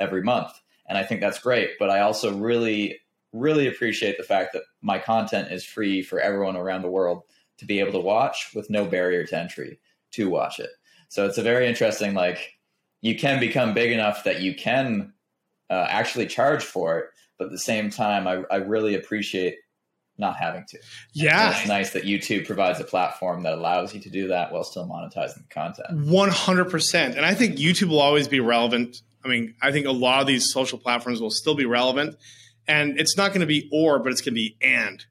[0.00, 0.52] every month,
[0.88, 1.70] and I think that's great.
[1.78, 3.00] But I also really,
[3.32, 7.22] really appreciate the fact that my content is free for everyone around the world
[7.58, 9.78] to be able to watch with no barrier to entry
[10.12, 10.70] to watch it.
[11.08, 12.58] So it's a very interesting, like,
[13.00, 15.12] you can become big enough that you can
[15.70, 17.06] uh, actually charge for it.
[17.38, 19.56] But at the same time, I, I really appreciate
[20.18, 20.78] not having to.
[21.12, 21.48] Yeah.
[21.48, 24.64] And it's nice that YouTube provides a platform that allows you to do that while
[24.64, 25.88] still monetizing the content.
[25.90, 27.16] 100%.
[27.16, 29.02] And I think YouTube will always be relevant.
[29.24, 32.16] I mean, I think a lot of these social platforms will still be relevant.
[32.68, 35.04] And it's not going to be or, but it's going to be and.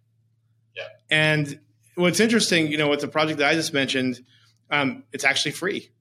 [0.75, 0.87] Yeah.
[1.09, 1.59] And
[1.95, 4.21] what's interesting, you know, with the project that I just mentioned,
[4.69, 5.91] um, it's actually free.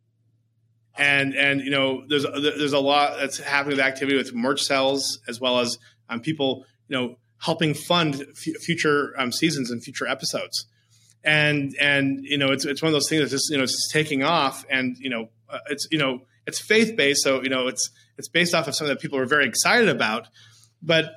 [0.96, 5.20] And and you know, there's there's a lot that's happening with activity with merch sales
[5.28, 10.06] as well as um, people, you know, helping fund f- future um, seasons and future
[10.06, 10.66] episodes.
[11.22, 13.74] And and you know, it's it's one of those things that's just you know it's
[13.74, 17.50] just taking off, and you know, uh, it's you know it's faith based, so you
[17.50, 20.28] know it's it's based off of something that people are very excited about.
[20.82, 21.12] But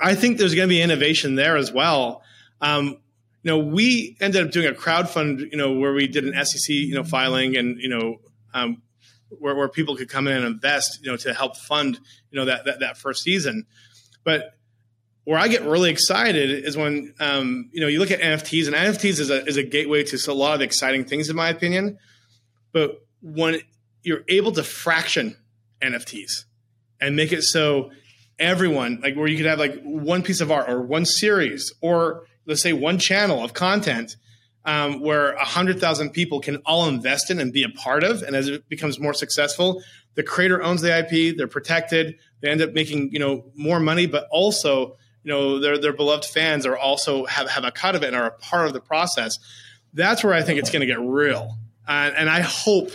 [0.00, 2.22] I think there's going to be innovation there as well.
[2.60, 2.98] Um,
[3.42, 6.44] you know, we ended up doing a crowd fund, you know, where we did an
[6.44, 8.16] SEC, you know, filing and, you know,
[8.52, 8.82] um,
[9.30, 11.98] where, where people could come in and invest, you know, to help fund,
[12.30, 13.66] you know, that, that, that first season.
[14.24, 14.57] But
[15.28, 18.74] where I get really excited is when, um, you know, you look at NFTs and
[18.74, 21.98] NFTs is a, is a gateway to a lot of exciting things, in my opinion.
[22.72, 23.60] But when
[24.02, 25.36] you're able to fraction
[25.82, 26.46] NFTs
[26.98, 27.90] and make it so
[28.38, 32.24] everyone, like where you could have like one piece of art or one series or
[32.46, 34.16] let's say one channel of content
[34.64, 38.22] um, where 100,000 people can all invest in and be a part of.
[38.22, 39.82] And as it becomes more successful,
[40.14, 44.06] the creator owns the IP, they're protected, they end up making, you know, more money,
[44.06, 44.96] but also,
[45.28, 48.16] you know, their, their beloved fans are also have, have a cut of it and
[48.16, 49.38] are a part of the process.
[49.92, 51.58] That's where I think it's going to get real.
[51.86, 52.92] And I hope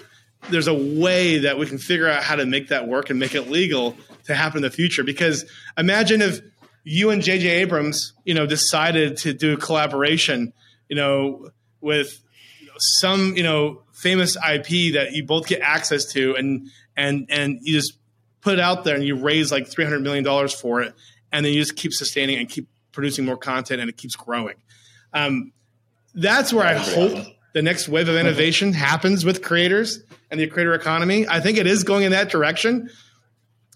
[0.50, 3.36] there's a way that we can figure out how to make that work and make
[3.36, 5.04] it legal to happen in the future.
[5.04, 5.46] Because
[5.78, 6.40] imagine if
[6.84, 10.54] you and JJ Abrams, you know, decided to do a collaboration,
[10.90, 12.20] you know, with
[12.78, 16.68] some, you know, famous IP that you both get access to and
[16.98, 17.94] and and you just
[18.42, 20.96] put it out there and you raise like 300 million dollars for it
[21.34, 24.56] and then you just keep sustaining and keep producing more content and it keeps growing.
[25.14, 25.52] Um,
[26.14, 30.74] that's where I hope the next wave of innovation happens with creators and the creator
[30.76, 31.28] economy.
[31.28, 32.90] I think it is going in that direction.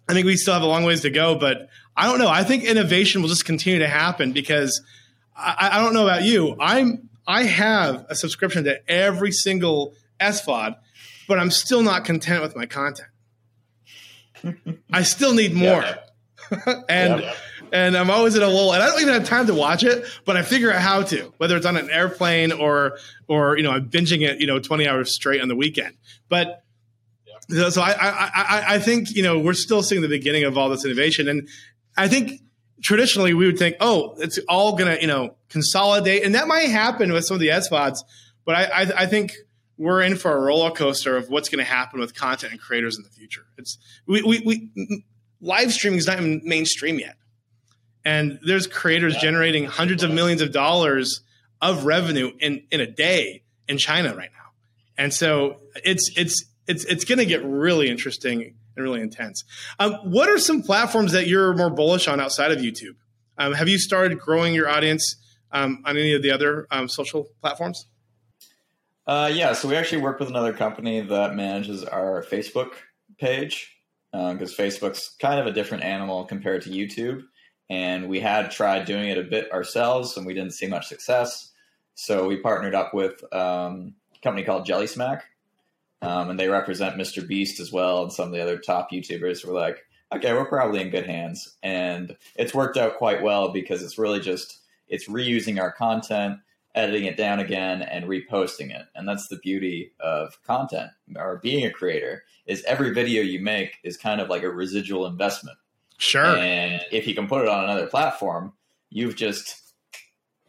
[0.08, 1.68] I think we still have a long ways to go, but
[1.98, 2.30] I don't know.
[2.30, 4.82] I think innovation will just continue to happen because
[5.36, 6.56] I, I don't know about you.
[6.60, 10.78] I'm I have a subscription to every single SVOD,
[11.28, 13.10] but I'm still not content with my content.
[14.94, 15.84] I still need more.
[16.90, 17.24] and
[17.72, 20.06] and I'm always in a lull, and I don't even have time to watch it,
[20.26, 23.72] but I figure out how to, whether it's on an airplane or or you know
[23.72, 25.96] I'm binging it, you know, 20 hours straight on the weekend.
[26.30, 26.64] But
[27.50, 30.86] so I, I, I think you know we're still seeing the beginning of all this
[30.86, 31.48] innovation, and
[31.96, 32.42] I think
[32.82, 36.70] traditionally we would think, oh, it's all going to you know consolidate, and that might
[36.70, 38.00] happen with some of the SVODs,
[38.46, 39.34] but I, I, I think
[39.78, 42.98] we're in for a roller coaster of what's going to happen with content and creators
[42.98, 43.46] in the future.
[43.58, 43.78] It's
[44.08, 45.04] we, we, we
[45.40, 47.16] live streaming is not even mainstream yet,
[48.08, 49.20] and there's creators yeah.
[49.20, 51.20] generating hundreds of millions of dollars
[51.62, 54.52] of revenue in in a day in China right now,
[54.98, 59.44] and so it's it's it's it's going to get really interesting and really intense.
[59.78, 62.96] Um, what are some platforms that you're more bullish on outside of YouTube?
[63.38, 65.18] Um, have you started growing your audience
[65.52, 67.88] um, on any of the other um, social platforms?
[69.06, 72.72] Uh, yeah, so we actually work with another company that manages our Facebook
[73.20, 73.76] page.
[74.12, 77.24] because uh, Facebook's kind of a different animal compared to YouTube.
[77.70, 81.52] And we had tried doing it a bit ourselves, and we didn't see much success.
[81.96, 85.22] So we partnered up with um, a company called Jellysmack,
[86.02, 87.28] um, and they represent Mr.
[87.28, 89.46] Beast as well, and some of the other top YouTubers.
[89.46, 93.82] We're like, okay, we're probably in good hands, and it's worked out quite well because
[93.82, 96.38] it's really just it's reusing our content,
[96.76, 101.66] editing it down again, and reposting it, and that's the beauty of content or being
[101.66, 102.24] a creator.
[102.46, 105.58] Is every video you make is kind of like a residual investment.
[105.98, 106.26] Sure.
[106.26, 108.54] And if you can put it on another platform,
[108.90, 109.74] you've just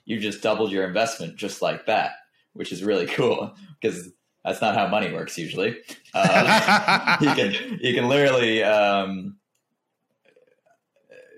[0.05, 2.13] you've just doubled your investment just like that,
[2.53, 4.11] which is really cool because
[4.45, 5.79] that's not how money works usually.
[6.15, 9.37] Uh, you can you can literally um,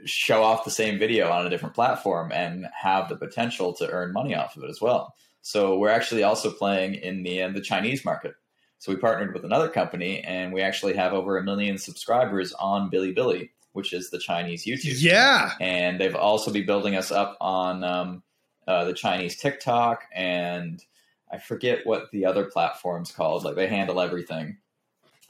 [0.05, 4.13] show off the same video on a different platform and have the potential to earn
[4.13, 5.15] money off of it as well.
[5.43, 8.35] So we're actually also playing in the in the Chinese market.
[8.79, 12.91] So we partnered with another company, and we actually have over a million subscribers on
[12.91, 15.01] Bilibili, which is the Chinese YouTube.
[15.01, 18.23] Yeah, and they've also be building us up on um,
[18.67, 20.85] uh, the Chinese TikTok, and
[21.33, 23.45] I forget what the other platforms called.
[23.45, 24.59] Like they handle everything.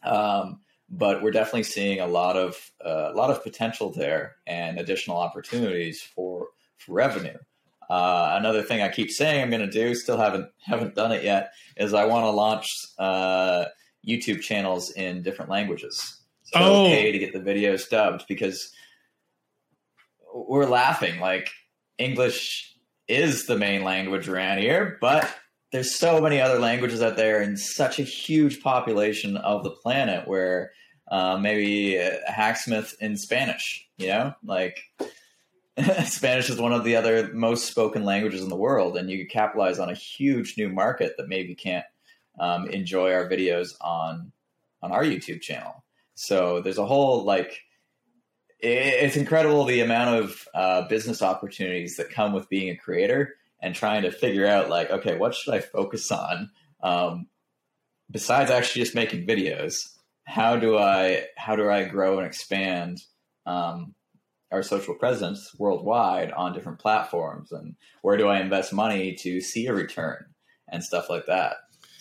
[0.03, 4.79] Um, but we're definitely seeing a lot of uh, a lot of potential there and
[4.79, 6.48] additional opportunities for
[6.79, 7.37] for revenue.
[7.88, 11.24] Uh, another thing I keep saying I'm going to do, still haven't haven't done it
[11.24, 12.66] yet, is I want to launch
[12.98, 13.66] uh,
[14.07, 16.19] YouTube channels in different languages.
[16.52, 16.86] So oh.
[16.86, 18.72] okay to get the videos dubbed because
[20.34, 21.50] we're laughing like
[21.98, 22.74] English
[23.08, 25.32] is the main language around here, but
[25.72, 30.26] there's so many other languages out there and such a huge population of the planet
[30.26, 30.72] where
[31.10, 34.80] uh, maybe a hacksmith in Spanish, you know, like
[36.04, 39.30] Spanish is one of the other most spoken languages in the world, and you could
[39.32, 41.86] capitalize on a huge new market that maybe can't
[42.38, 44.32] um, enjoy our videos on
[44.82, 45.84] on our YouTube channel.
[46.20, 47.62] So there's a whole like
[48.59, 53.74] it's incredible the amount of uh, business opportunities that come with being a creator and
[53.74, 56.50] trying to figure out like okay what should i focus on?
[56.83, 57.28] Um,
[58.11, 63.00] besides actually just making videos how do i how do i grow and expand
[63.46, 63.94] um,
[64.52, 67.50] our social presence worldwide on different platforms?
[67.50, 70.26] And where do i invest money to see a return
[70.68, 71.56] and stuff like that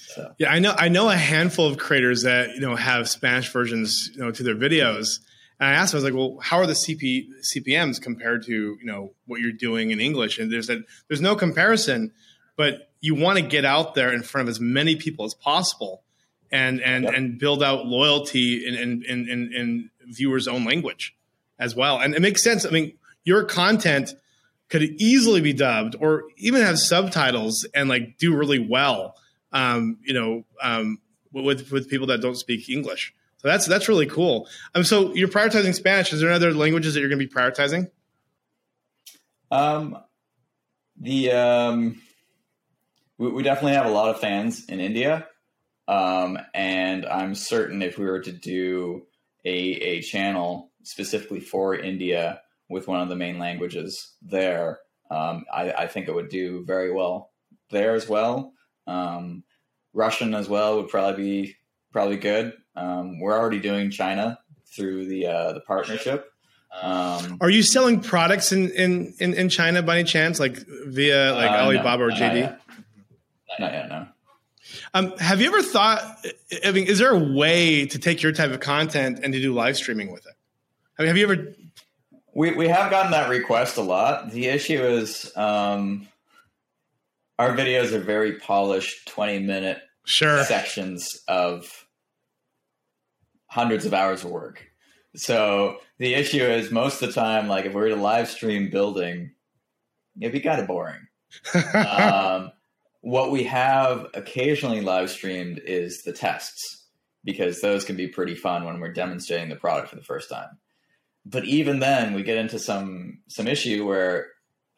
[0.09, 0.33] so.
[0.37, 4.09] yeah i know i know a handful of creators that you know have spanish versions
[4.13, 5.19] you know to their videos
[5.59, 8.53] and I asked him, I was like, well, how are the CP, CPMs compared to,
[8.53, 10.39] you know, what you're doing in English?
[10.39, 12.13] And there's a, there's no comparison,
[12.55, 16.03] but you want to get out there in front of as many people as possible
[16.49, 17.13] and, and, yep.
[17.13, 21.15] and build out loyalty in, in, in, in viewers' own language
[21.59, 21.99] as well.
[21.99, 22.65] And it makes sense.
[22.65, 22.93] I mean,
[23.25, 24.13] your content
[24.69, 29.15] could easily be dubbed or even have subtitles and like do really well,
[29.51, 30.99] um, you know, um,
[31.31, 33.13] with, with people that don't speak English.
[33.37, 34.49] So that's that's really cool.
[34.75, 36.11] Um, so you're prioritizing Spanish.
[36.11, 37.89] Is there other languages that you're going to be prioritizing?
[39.49, 39.97] Um,
[40.99, 42.01] the um,
[43.17, 45.25] we, we definitely have a lot of fans in India,
[45.87, 49.07] um, and I'm certain if we were to do
[49.45, 55.71] a a channel specifically for India with one of the main languages there, um, I,
[55.71, 57.31] I think it would do very well
[57.71, 58.53] there as well.
[58.89, 59.43] Um,
[59.93, 61.55] Russian as well would probably be
[61.91, 62.53] probably good.
[62.75, 64.39] Um, we're already doing China
[64.75, 66.31] through the uh, the partnership.
[66.81, 71.33] Um, Are you selling products in, in, in, in, China by any chance, like via
[71.33, 72.19] like uh, Alibaba no, or JD?
[72.19, 72.61] Not yet.
[73.59, 74.07] Not yet, no.
[74.93, 75.99] Um, have you ever thought?
[76.63, 79.53] I mean, is there a way to take your type of content and to do
[79.53, 80.33] live streaming with it?
[80.97, 81.55] I mean, have you ever?
[82.35, 84.31] We we have gotten that request a lot.
[84.31, 86.07] The issue is um,
[87.39, 90.43] our videos are very polished, twenty minute sure.
[90.43, 91.87] sections of
[93.47, 94.63] hundreds of hours of work.
[95.15, 98.69] So the issue is most of the time, like if we were to live stream
[98.69, 99.31] building,
[100.19, 101.07] it'd be kind of boring.
[101.73, 102.51] um,
[103.01, 106.85] what we have occasionally live streamed is the tests
[107.23, 110.57] because those can be pretty fun when we're demonstrating the product for the first time.
[111.25, 114.27] But even then, we get into some some issue where,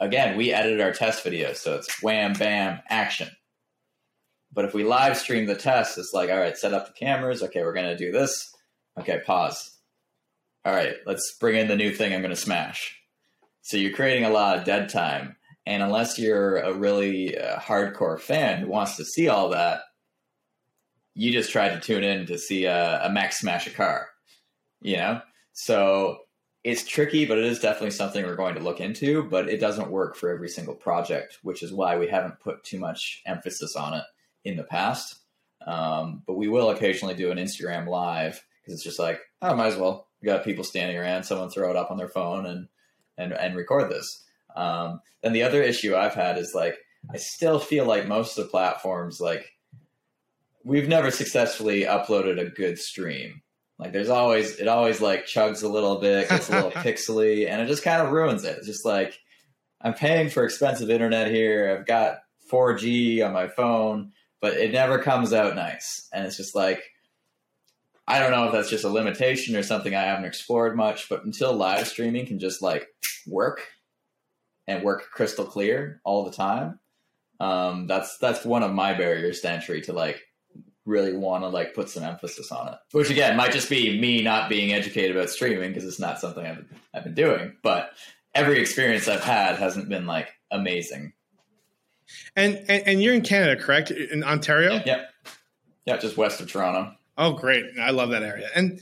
[0.01, 3.29] again, we edited our test video, so it's wham bam action.
[4.51, 7.41] But if we live stream the test, it's like, all right, set up the cameras.
[7.41, 8.53] Okay, we're gonna do this.
[8.99, 9.77] Okay, pause.
[10.63, 12.95] All right, let's bring in the new thing I'm going to smash.
[13.63, 15.35] So you're creating a lot of dead time.
[15.65, 19.81] And unless you're a really uh, hardcore fan who wants to see all that,
[21.15, 24.07] you just tried to tune in to see a, a Max smash a car,
[24.81, 25.21] you know?
[25.53, 26.19] So
[26.63, 29.89] it's tricky, but it is definitely something we're going to look into, but it doesn't
[29.89, 33.95] work for every single project, which is why we haven't put too much emphasis on
[33.95, 34.03] it
[34.43, 35.21] in the past.
[35.65, 39.67] Um, but we will occasionally do an Instagram live because it's just like, oh, might
[39.67, 40.07] as well.
[40.21, 42.67] We got people standing around, someone throw it up on their phone and
[43.17, 44.23] and and record this.
[44.55, 46.77] Um, then the other issue I've had is like
[47.11, 49.53] I still feel like most of the platforms like
[50.63, 53.41] we've never successfully uploaded a good stream.
[53.81, 57.59] Like there's always it always like chugs a little bit, gets a little pixely, and
[57.61, 58.57] it just kind of ruins it.
[58.59, 59.19] It's just like
[59.81, 61.75] I'm paying for expensive internet here.
[61.75, 62.19] I've got
[62.51, 66.07] 4G on my phone, but it never comes out nice.
[66.13, 66.83] And it's just like
[68.07, 71.25] I don't know if that's just a limitation or something I haven't explored much, but
[71.25, 72.87] until live streaming can just like
[73.25, 73.61] work
[74.67, 76.79] and work crystal clear all the time,
[77.39, 80.21] um, that's that's one of my barriers to entry to like
[80.85, 82.79] really want to like put some emphasis on it.
[82.91, 86.45] Which again might just be me not being educated about streaming because it's not something
[86.45, 87.55] I've I've been doing.
[87.63, 87.91] But
[88.33, 91.13] every experience I've had hasn't been like amazing.
[92.35, 93.91] And and, and you're in Canada, correct?
[93.91, 94.73] In Ontario?
[94.73, 94.85] Yep.
[94.85, 95.05] Yeah.
[95.85, 96.95] yeah, just west of Toronto.
[97.17, 97.65] Oh, great!
[97.79, 98.49] I love that area.
[98.55, 98.79] And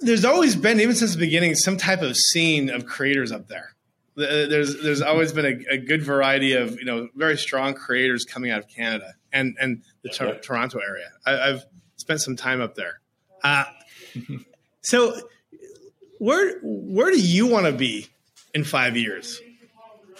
[0.00, 3.74] there's always been, even since the beginning, some type of scene of creators up there.
[4.16, 8.24] Uh, there's there's always been a, a good variety of you know very strong creators
[8.24, 11.10] coming out of Canada and and the to- Toronto area.
[11.26, 11.66] I, have
[11.96, 13.00] spent some time up there.
[13.42, 13.64] Uh,
[14.80, 15.20] so
[16.18, 18.08] where where do you want to be
[18.54, 19.40] in five years?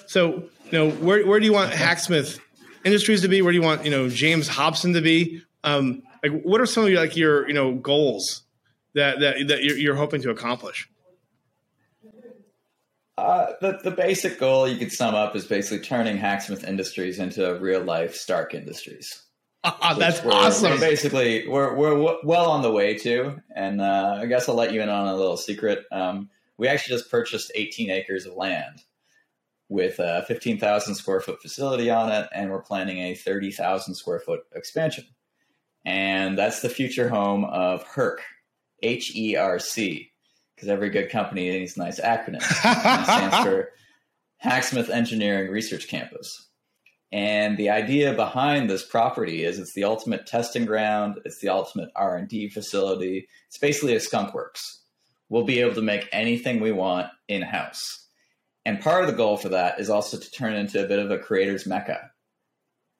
[0.06, 2.38] So you know where where do you want Hacksmith
[2.84, 3.40] Industries to be?
[3.40, 5.42] Where do you want you know James Hobson to be?
[5.62, 8.42] Um, like what are some of your like your you know goals
[8.94, 10.88] that that that you're, you're hoping to accomplish?
[13.24, 17.58] Uh, the the basic goal you could sum up is basically turning Hacksmith Industries into
[17.58, 19.22] real life Stark Industries.
[19.64, 20.72] That's we're, awesome.
[20.72, 24.54] We're basically, we're we're w- well on the way to, and uh, I guess I'll
[24.54, 25.84] let you in on a little secret.
[25.90, 28.82] Um, we actually just purchased 18 acres of land
[29.70, 34.40] with a 15,000 square foot facility on it, and we're planning a 30,000 square foot
[34.54, 35.06] expansion
[35.84, 38.18] and that's the future home of HERC,
[38.82, 40.12] H E R C,
[40.54, 42.42] because every good company needs nice acronyms.
[42.50, 43.70] it stands for
[44.38, 46.48] Hacksmith Engineering Research Campus.
[47.12, 51.20] And the idea behind this property is it's the ultimate testing ground.
[51.24, 53.28] It's the ultimate R and D facility.
[53.46, 54.80] It's basically a skunk works.
[55.28, 58.08] We'll be able to make anything we want in house.
[58.66, 61.10] And part of the goal for that is also to turn into a bit of
[61.10, 62.10] a creator's mecca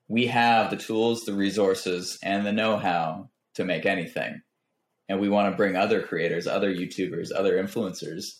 [0.09, 4.43] we have the tools, the resources, and the know how to make anything.
[5.09, 8.39] And we want to bring other creators, other YouTubers, other influencers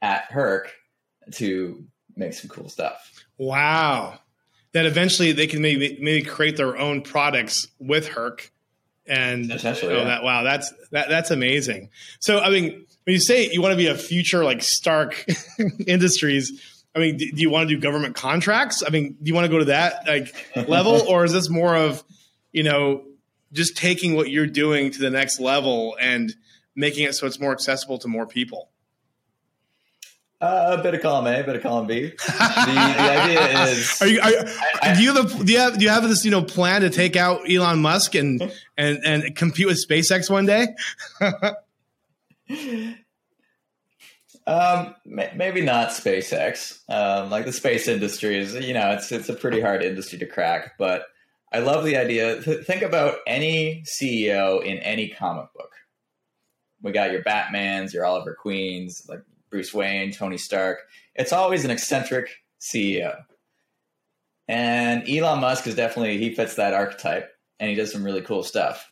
[0.00, 0.72] at Herc
[1.32, 1.84] to
[2.16, 3.24] make some cool stuff.
[3.38, 4.18] Wow.
[4.72, 8.50] That eventually they can maybe maybe create their own products with Herc.
[9.06, 10.04] And essentially, oh, yeah.
[10.04, 11.90] that wow, that's that, that's amazing.
[12.20, 15.26] So I mean, when you say you want to be a future like Stark
[15.86, 18.82] Industries, I mean, do, do you want to do government contracts?
[18.86, 20.34] I mean, do you want to go to that like
[20.68, 22.02] level, or is this more of,
[22.52, 23.04] you know,
[23.52, 26.34] just taking what you're doing to the next level and
[26.74, 28.70] making it so it's more accessible to more people?
[30.40, 32.06] Uh, a bit of column A, a bit of column B.
[32.06, 34.20] The, the idea is: Are you?
[34.20, 34.32] Are,
[34.82, 36.80] I, do you have a, do you have do you have this you know plan
[36.80, 40.66] to take out Elon Musk and and and compete with SpaceX one day?
[44.46, 46.80] Um, maybe not SpaceX.
[46.88, 50.26] Um, like the space industry is, you know, it's it's a pretty hard industry to
[50.26, 50.72] crack.
[50.78, 51.04] But
[51.52, 52.40] I love the idea.
[52.40, 55.70] Think about any CEO in any comic book.
[56.82, 60.78] We got your Batman's, your Oliver Queens, like Bruce Wayne, Tony Stark.
[61.14, 62.30] It's always an eccentric
[62.60, 63.16] CEO.
[64.48, 67.30] And Elon Musk is definitely he fits that archetype,
[67.60, 68.90] and he does some really cool stuff.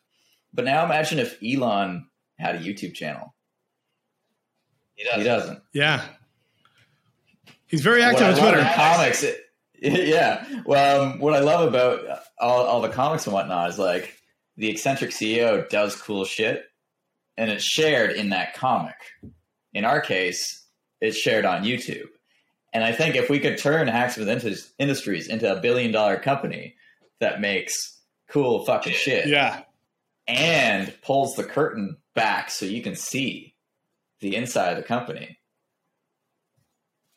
[0.52, 2.06] But now imagine if Elon
[2.38, 3.34] had a YouTube channel
[5.00, 5.20] he doesn't.
[5.20, 5.62] He doesn't.
[5.72, 6.04] Yeah.
[7.66, 8.68] He's very active on Twitter.
[8.74, 9.22] Comics.
[9.22, 9.40] It,
[9.80, 10.44] yeah.
[10.66, 12.04] Well, um, what I love about
[12.41, 14.16] all, all the comics and whatnot is like
[14.57, 16.64] the eccentric CEO does cool shit,
[17.36, 18.97] and it's shared in that comic.
[19.72, 20.66] In our case,
[21.01, 22.09] it's shared on YouTube.
[22.72, 24.28] And I think if we could turn Hacksmith
[24.78, 26.76] Industries into a billion dollar company
[27.20, 27.74] that makes
[28.28, 29.62] cool fucking shit, yeah,
[30.28, 33.55] and pulls the curtain back so you can see
[34.20, 35.38] the inside of the company.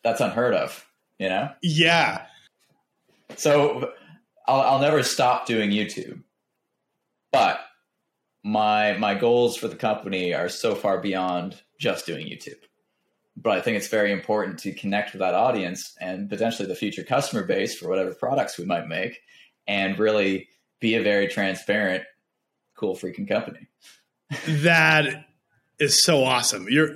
[0.04, 0.86] That's unheard of,
[1.20, 1.50] you know?
[1.62, 2.26] Yeah.
[3.36, 3.92] So
[4.48, 6.24] I'll, I'll never stop doing YouTube,
[7.32, 7.60] but
[8.44, 12.60] my my goals for the company are so far beyond just doing YouTube.
[13.36, 17.04] But I think it's very important to connect with that audience and potentially the future
[17.04, 19.20] customer base for whatever products we might make,
[19.68, 22.04] and really be a very transparent,
[22.76, 23.68] cool freaking company.
[24.48, 25.26] That
[25.80, 26.68] is so awesome.
[26.70, 26.96] You're,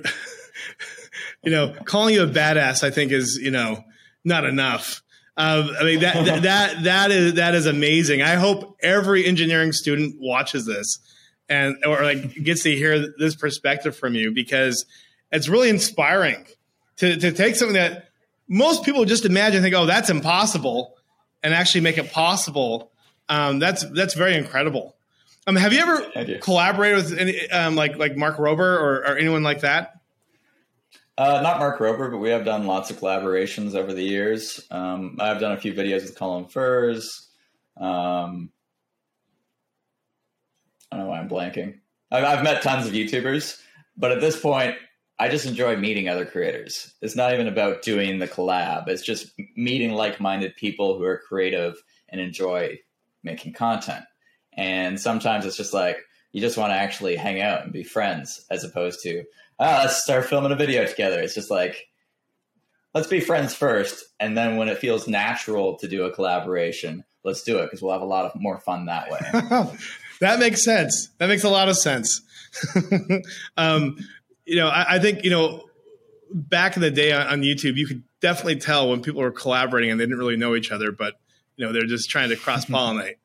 [1.42, 3.82] you know, calling you a badass, I think is, you know,
[4.24, 5.02] not enough.
[5.38, 8.22] Um, I mean, that, that, that is, that is amazing.
[8.22, 10.98] I hope every engineering student watches this
[11.48, 14.84] and or like gets to hear this perspective from you because
[15.32, 16.44] it's really inspiring
[16.96, 18.08] to to take something that
[18.48, 20.94] most people just imagine think oh that's impossible
[21.42, 22.90] and actually make it possible.
[23.28, 24.96] Um, that's that's very incredible.
[25.46, 29.42] Um, have you ever collaborated with any, um, like like Mark Rober or, or anyone
[29.42, 29.97] like that?
[31.18, 34.64] Uh, not Mark Rober, but we have done lots of collaborations over the years.
[34.70, 37.28] Um, I've done a few videos with Colin Furze.
[37.76, 38.50] Um,
[40.92, 41.80] I don't know why I'm blanking.
[42.12, 43.60] I've, I've met tons of YouTubers,
[43.96, 44.76] but at this point,
[45.18, 46.94] I just enjoy meeting other creators.
[47.02, 48.86] It's not even about doing the collab.
[48.86, 52.78] It's just meeting like-minded people who are creative and enjoy
[53.24, 54.04] making content.
[54.52, 55.98] And sometimes it's just like
[56.30, 59.24] you just want to actually hang out and be friends as opposed to,
[59.58, 61.20] ah, let's start filming a video together.
[61.20, 61.88] It's just like,
[62.94, 64.04] let's be friends first.
[64.20, 67.92] And then when it feels natural to do a collaboration, let's do it because we'll
[67.92, 69.18] have a lot of more fun that way.
[70.20, 71.10] that makes sense.
[71.18, 72.22] That makes a lot of sense.
[73.56, 73.98] um,
[74.46, 75.64] you know, I, I, think, you know,
[76.32, 79.90] back in the day on, on YouTube, you could definitely tell when people were collaborating
[79.90, 81.14] and they didn't really know each other, but
[81.56, 83.16] you know, they're just trying to cross pollinate.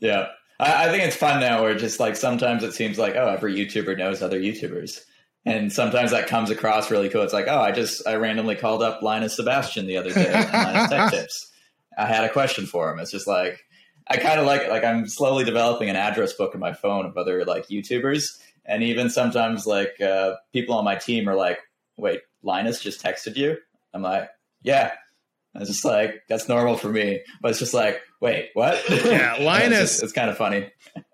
[0.00, 0.28] yeah.
[0.60, 3.54] I, I, think it's fun now where just like sometimes it seems like, oh, every
[3.54, 5.00] YouTuber knows other YouTubers.
[5.46, 7.22] And sometimes that comes across really cool.
[7.22, 10.90] It's like, oh, I just, I randomly called up Linus Sebastian the other day Linus
[10.90, 11.52] Tech Tips.
[11.98, 12.98] I had a question for him.
[12.98, 13.62] It's just like,
[14.08, 14.70] I kind of like it.
[14.70, 18.38] Like I'm slowly developing an address book in my phone of other like YouTubers.
[18.64, 21.58] And even sometimes like uh, people on my team are like,
[21.96, 23.56] wait, Linus just texted you?
[23.92, 24.28] I'm like,
[24.62, 24.92] yeah.
[25.54, 27.20] I was just like, that's normal for me.
[27.40, 28.82] But it's just like, wait, what?
[28.88, 29.94] Yeah, Linus.
[29.94, 30.70] it's, it's, kind of funny.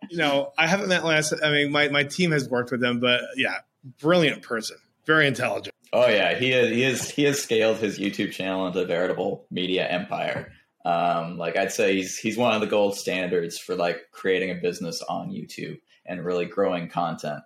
[0.08, 1.32] You know, I haven't met Linus.
[1.42, 3.56] I mean, my, my team has worked with him, but yeah,
[4.00, 5.74] brilliant person, very intelligent.
[5.92, 6.70] Oh yeah, he is.
[6.70, 7.10] He is.
[7.10, 10.52] He has scaled his YouTube channel into a veritable media empire.
[10.84, 14.54] Um, like I'd say, he's he's one of the gold standards for like creating a
[14.54, 17.42] business on YouTube and really growing content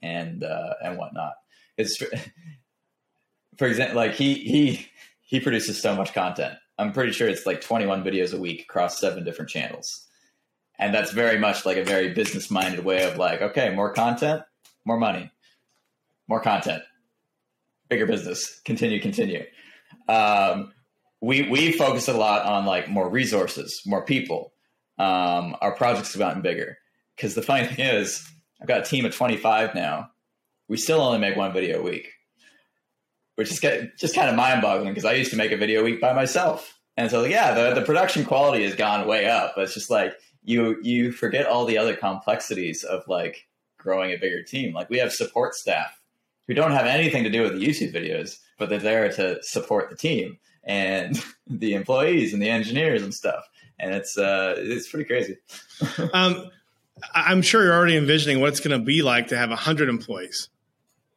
[0.00, 1.34] and uh, and whatnot.
[1.76, 1.96] It's
[3.58, 4.86] for example, like he he
[5.28, 6.54] he produces so much content.
[6.78, 10.06] I'm pretty sure it's like 21 videos a week across seven different channels.
[10.78, 14.42] And that's very much like a very business minded way of like, okay, more content,
[14.86, 15.30] more money,
[16.28, 16.82] more content,
[17.90, 19.44] bigger business, continue, continue.
[20.08, 20.72] Um,
[21.20, 24.54] we we focus a lot on like more resources, more people.
[24.98, 26.78] Um, our projects have gotten bigger
[27.16, 28.26] because the funny thing is,
[28.62, 30.08] I've got a team of 25 now.
[30.68, 32.08] We still only make one video a week
[33.38, 33.60] which is
[33.96, 36.12] just kind of mind boggling because I used to make a video a week by
[36.12, 36.76] myself.
[36.96, 39.52] And so, yeah, the, the production quality has gone way up.
[39.54, 43.46] But it's just like you you forget all the other complexities of like
[43.78, 44.74] growing a bigger team.
[44.74, 46.00] Like we have support staff
[46.48, 49.88] who don't have anything to do with the YouTube videos, but they're there to support
[49.88, 53.48] the team and the employees and the engineers and stuff.
[53.78, 55.36] And it's uh, it's pretty crazy.
[56.12, 56.50] um,
[57.14, 60.48] I'm sure you're already envisioning what it's going to be like to have 100 employees,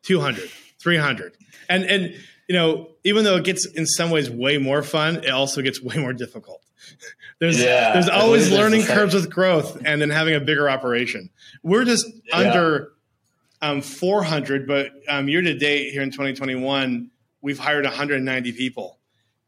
[0.03, 1.35] 200, 300
[1.71, 2.15] and and
[2.47, 5.81] you know, even though it gets in some ways way more fun, it also gets
[5.81, 6.61] way more difficult.
[7.39, 11.29] there's yeah, there's always learning curves with growth, and then having a bigger operation.
[11.63, 12.37] We're just yeah.
[12.37, 12.91] under
[13.61, 17.09] um, 400, but um, year to date here in 2021,
[17.41, 18.99] we've hired 190 people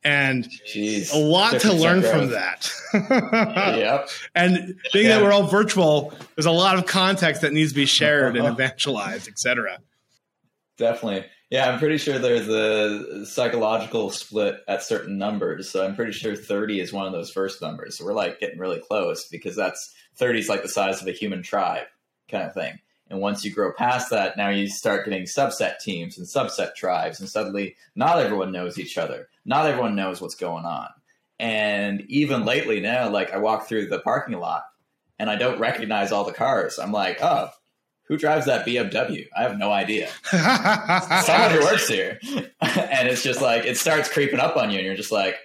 [0.03, 2.11] and Jeez, a lot to learn growth.
[2.11, 3.77] from that.
[3.77, 4.09] yep.
[4.35, 5.17] And being yeah.
[5.17, 8.45] that we're all virtual, there's a lot of context that needs to be shared and
[8.53, 9.79] evangelized, et cetera.
[10.77, 11.25] Definitely.
[11.53, 15.69] Yeah, I'm pretty sure there's a psychological split at certain numbers.
[15.69, 17.95] So I'm pretty sure 30 is one of those first numbers.
[17.95, 21.11] So we're like getting really close because that's 30 is like the size of a
[21.11, 21.85] human tribe
[22.27, 22.79] kind of thing.
[23.07, 27.19] And once you grow past that, now you start getting subset teams and subset tribes,
[27.19, 29.27] and suddenly not everyone knows each other.
[29.45, 30.89] Not everyone knows what's going on.
[31.39, 34.63] And even lately now, like I walk through the parking lot
[35.19, 36.79] and I don't recognize all the cars.
[36.79, 37.49] I'm like, oh,
[38.07, 39.27] who drives that BMW?
[39.35, 40.09] I have no idea.
[40.23, 42.19] Someone who works here.
[42.61, 45.35] and it's just like, it starts creeping up on you, and you're just like,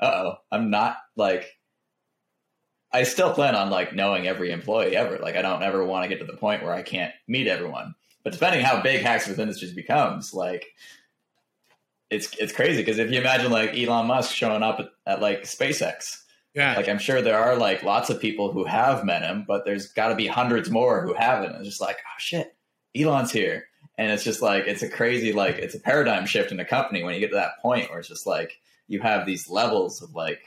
[0.00, 1.56] uh oh, I'm not like,
[2.92, 5.18] I still plan on like knowing every employee ever.
[5.18, 7.94] Like, I don't ever want to get to the point where I can't meet everyone.
[8.24, 10.66] But depending how big Hacksmith Industries becomes, like,
[12.10, 15.42] it's it's crazy because if you imagine like Elon Musk showing up at, at like
[15.42, 16.22] SpaceX,
[16.58, 16.74] yeah.
[16.74, 19.92] Like I'm sure there are like lots of people who have met him, but there's
[19.92, 21.54] got to be hundreds more who haven't.
[21.54, 22.56] It's just like, oh shit,
[22.96, 23.68] Elon's here.
[23.96, 27.04] And it's just like it's a crazy like it's a paradigm shift in a company
[27.04, 30.14] when you get to that point where it's just like you have these levels of
[30.14, 30.40] like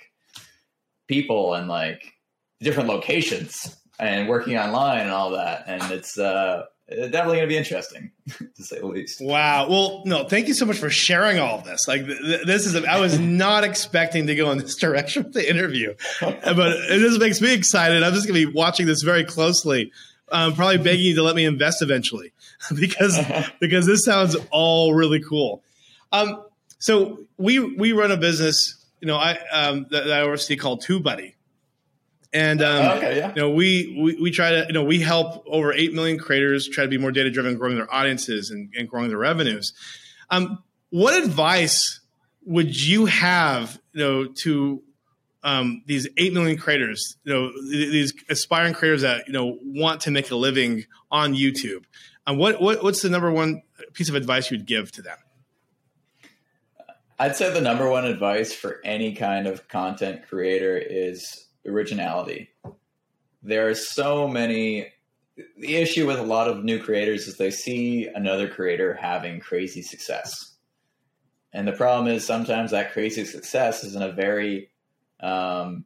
[1.07, 2.13] people and like
[2.59, 5.63] different locations and working online and all that.
[5.67, 9.21] And it's uh definitely going to be interesting to say the least.
[9.21, 9.69] Wow.
[9.69, 11.87] Well, no, thank you so much for sharing all of this.
[11.87, 15.33] Like th- this is, a, I was not expecting to go in this direction with
[15.33, 16.43] the interview, but
[16.89, 18.03] this makes me excited.
[18.03, 19.91] I'm just going to be watching this very closely
[20.31, 22.31] I'm probably begging you to let me invest eventually
[22.75, 23.19] because
[23.59, 25.63] because this sounds all really cool.
[26.11, 26.43] Um,
[26.79, 30.83] so we we run a business, you know, I um, that, that I oversee called
[30.83, 31.33] TubeBuddy,
[32.33, 33.29] and um, Oh, okay, yeah.
[33.29, 36.67] you know, we, we we try to you know we help over eight million creators
[36.67, 39.73] try to be more data driven, growing their audiences and, and growing their revenues.
[40.29, 41.99] Um, what advice
[42.45, 44.81] would you have, you know, to
[45.43, 50.01] um, these eight million creators, you know, th- these aspiring creators that you know want
[50.01, 51.83] to make a living on YouTube?
[52.27, 53.61] Um, what, what what's the number one
[53.93, 55.17] piece of advice you'd give to them?
[57.19, 62.49] I'd say the number one advice for any kind of content creator is originality.
[63.43, 64.87] There are so many.
[65.57, 69.81] The issue with a lot of new creators is they see another creator having crazy
[69.81, 70.35] success.
[71.53, 74.69] And the problem is sometimes that crazy success is in a very
[75.21, 75.85] um,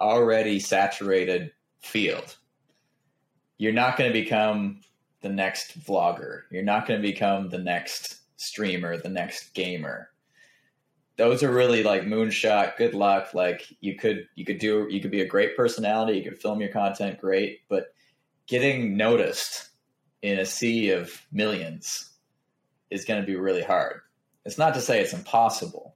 [0.00, 2.36] already saturated field.
[3.58, 4.80] You're not going to become
[5.20, 6.42] the next vlogger.
[6.50, 10.10] You're not going to become the next streamer, the next gamer
[11.20, 15.10] those are really like moonshot good luck like you could you could do you could
[15.10, 17.92] be a great personality you could film your content great but
[18.46, 19.68] getting noticed
[20.22, 22.10] in a sea of millions
[22.90, 24.00] is going to be really hard.
[24.46, 25.94] It's not to say it's impossible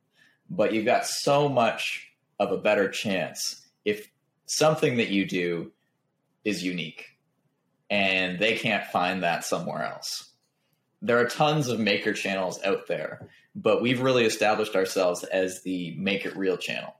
[0.51, 2.07] but you've got so much
[2.39, 4.11] of a better chance if
[4.45, 5.72] something that you do
[6.45, 7.07] is unique
[7.89, 10.33] and they can't find that somewhere else.
[11.01, 15.95] There are tons of maker channels out there but we've really established ourselves as the
[15.97, 16.95] make it real channel.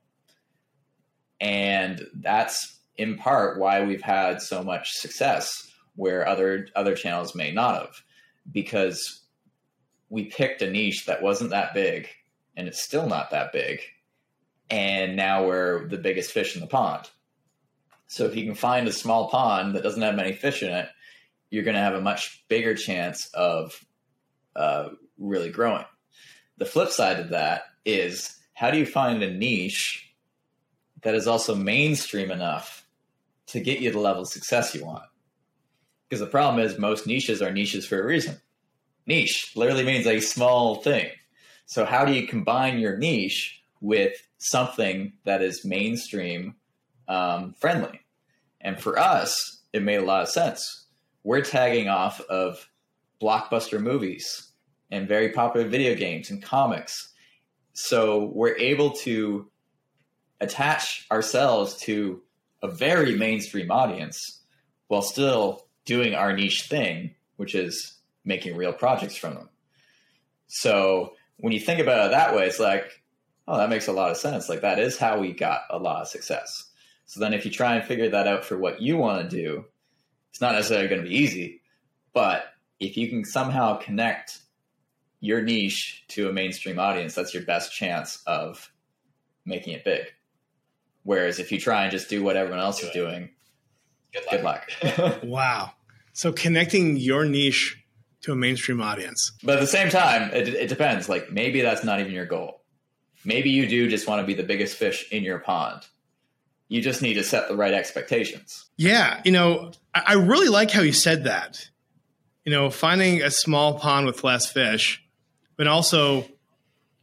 [1.41, 7.51] And that's in part why we've had so much success where other other channels may
[7.51, 8.03] not have
[8.51, 9.23] because
[10.11, 12.09] we picked a niche that wasn't that big
[12.57, 13.81] and it's still not that big
[14.71, 17.11] and now we're the biggest fish in the pond.
[18.07, 20.89] So if you can find a small pond that doesn't have many fish in it,
[21.51, 23.85] you're going to have a much bigger chance of
[24.57, 25.85] uh, really growing
[26.59, 30.13] the flip side of that is how do you find a niche
[31.03, 32.87] that is also mainstream enough
[33.47, 35.05] to get you the level of success you want?
[36.09, 38.41] Because the problem is most niches are niches for a reason.
[39.07, 41.11] Niche literally means a small thing.
[41.67, 46.55] So how do you combine your niche with something that is mainstream
[47.09, 48.01] um, friendly?
[48.61, 50.87] And for us, it made a lot of sense.
[51.23, 52.69] We're tagging off of
[53.21, 54.53] blockbuster movies
[54.91, 57.13] and very popular video games and comics.
[57.73, 59.51] So we're able to
[60.41, 62.23] attach ourselves to
[62.63, 64.41] a very mainstream audience
[64.89, 69.49] while still doing our niche thing, which is making real projects from them.
[70.47, 73.03] So when you think about it that way, it's like,
[73.49, 74.49] oh, that makes a lot of sense.
[74.49, 76.71] Like that is how we got a lot of success.
[77.07, 79.65] So then if you try and figure that out for what you want to do,
[80.31, 81.61] it's not necessarily going to be easy,
[82.13, 82.47] but
[82.81, 84.39] if you can somehow connect
[85.25, 88.71] your niche to a mainstream audience, that's your best chance of
[89.47, 90.05] making it big.
[91.03, 93.31] Whereas if you try and just do what everyone else is doing,
[94.13, 94.69] good luck.
[94.83, 95.21] Good luck.
[95.25, 95.73] wow.
[96.13, 97.83] So connecting your niche
[98.21, 99.33] to a mainstream audience.
[99.43, 101.09] But at the same time, it, it depends.
[101.09, 102.61] Like maybe that's not even your goal.
[103.25, 105.87] Maybe you do just want to be the biggest fish in your pond.
[106.69, 108.67] You just need to set the right expectations.
[108.77, 109.23] Yeah.
[109.25, 111.71] You know, I, I really like how you said that.
[112.45, 115.01] You know, finding a small pond with less fish
[115.57, 116.27] but also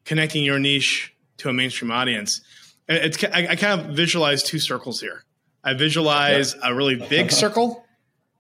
[0.06, 2.42] connecting your niche to a mainstream audience.
[2.88, 5.24] It's I, I kind of visualize two circles here.
[5.64, 7.86] I visualize a really big circle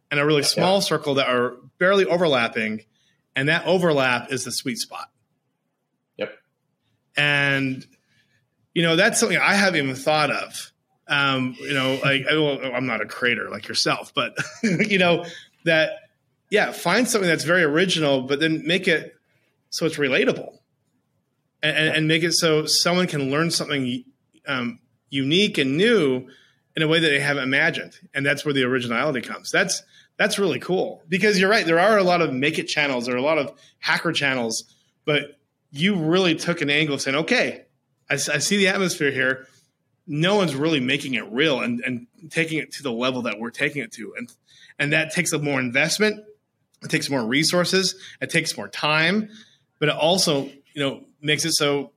[0.10, 0.82] and a really small yeah.
[0.82, 2.86] circle that are barely overlapping,
[3.36, 5.10] and that overlap is the sweet spot.
[6.18, 6.34] Yep.
[7.16, 7.86] And
[8.74, 10.72] you know that's something I haven't even thought of.
[11.08, 15.26] Um, you know, like I, I'm not a creator like yourself, but you know
[15.66, 15.92] that
[16.50, 19.16] yeah, find something that's very original, but then make it
[19.72, 20.58] so it's relatable.
[21.64, 24.04] And, and, make it so someone can learn something
[24.48, 24.80] um,
[25.12, 26.28] unique and new
[26.76, 27.94] in a way that they haven't imagined.
[28.16, 29.52] And that's where the originality comes.
[29.52, 29.84] That's
[30.18, 31.04] that's really cool.
[31.08, 33.38] Because you're right there are a lot of make it channels there are a lot
[33.38, 34.64] of hacker channels
[35.06, 35.40] but
[35.72, 37.66] you really took an angle of saying okay
[38.10, 39.48] i, I see the atmosphere here.
[40.08, 43.52] No one's really making it real and, and taking it to the level that we're
[43.52, 44.14] taking it to.
[44.18, 44.32] And
[44.80, 46.24] and that takes a more investment
[46.84, 49.30] it takes more resources it takes more time
[49.82, 51.92] but it also you know makes it so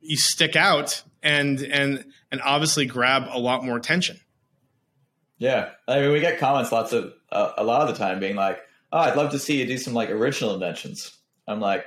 [0.00, 4.20] you stick out and and and obviously grab a lot more attention.
[5.38, 8.36] Yeah, I mean, we get comments lots of uh, a lot of the time being
[8.36, 8.60] like,
[8.92, 11.16] "Oh, I'd love to see you do some like original inventions."
[11.48, 11.86] I'm like,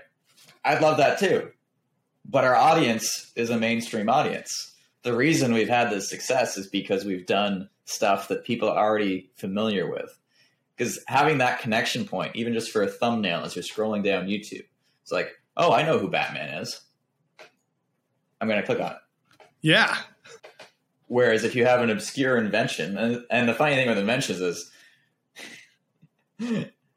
[0.65, 1.51] "I'd love that too,"
[2.25, 4.73] but our audience is a mainstream audience.
[5.03, 9.29] The reason we've had this success is because we've done stuff that people are already
[9.35, 10.17] familiar with.
[10.75, 14.65] because having that connection point, even just for a thumbnail as you're scrolling down YouTube,
[15.03, 16.81] it's like, oh, I know who Batman is.
[18.41, 18.97] I'm going to click on it.
[19.61, 19.95] Yeah.
[21.07, 24.71] Whereas if you have an obscure invention, and, and the funny thing with inventions is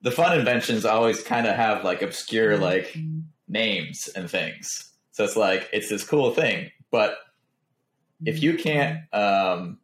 [0.02, 2.96] the fun inventions always kind of have like obscure like
[3.48, 4.92] names and things.
[5.12, 7.18] So it's like it's this cool thing, but
[8.24, 9.78] if you can't um,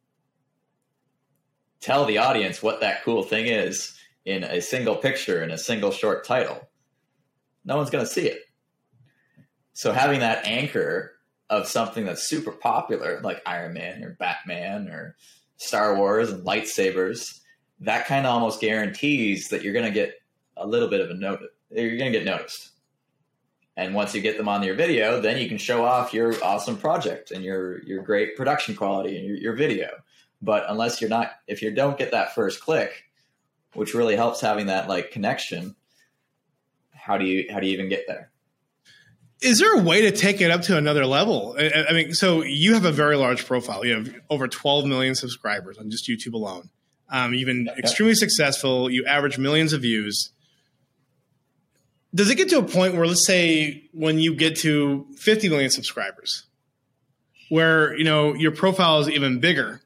[1.80, 3.94] tell the audience what that cool thing is
[4.24, 6.68] in a single picture in a single short title,
[7.64, 8.40] no one's going to see it.
[9.72, 11.12] So having that anchor
[11.48, 15.16] of something that's super popular, like Iron Man or Batman or
[15.56, 17.40] Star Wars and lightsabers,
[17.80, 20.14] that kind of almost guarantees that you're going to get
[20.56, 21.40] a little bit of a note.
[21.70, 22.70] You're going to get noticed.
[23.76, 26.76] And once you get them on your video, then you can show off your awesome
[26.76, 29.88] project and your your great production quality and your, your video.
[30.42, 33.04] But unless you're not, if you don't get that first click,
[33.72, 35.74] which really helps having that like connection,
[37.02, 38.30] how do you how do you even get there?
[39.40, 41.56] Is there a way to take it up to another level?
[41.58, 43.84] I, I mean, so you have a very large profile.
[43.84, 46.70] You have over 12 million subscribers on just YouTube alone.
[47.10, 48.88] Um, you've been extremely successful.
[48.88, 50.30] You average millions of views
[52.14, 55.70] does it get to a point where let's say when you get to 50 million
[55.70, 56.44] subscribers
[57.48, 59.80] where you know your profile is even bigger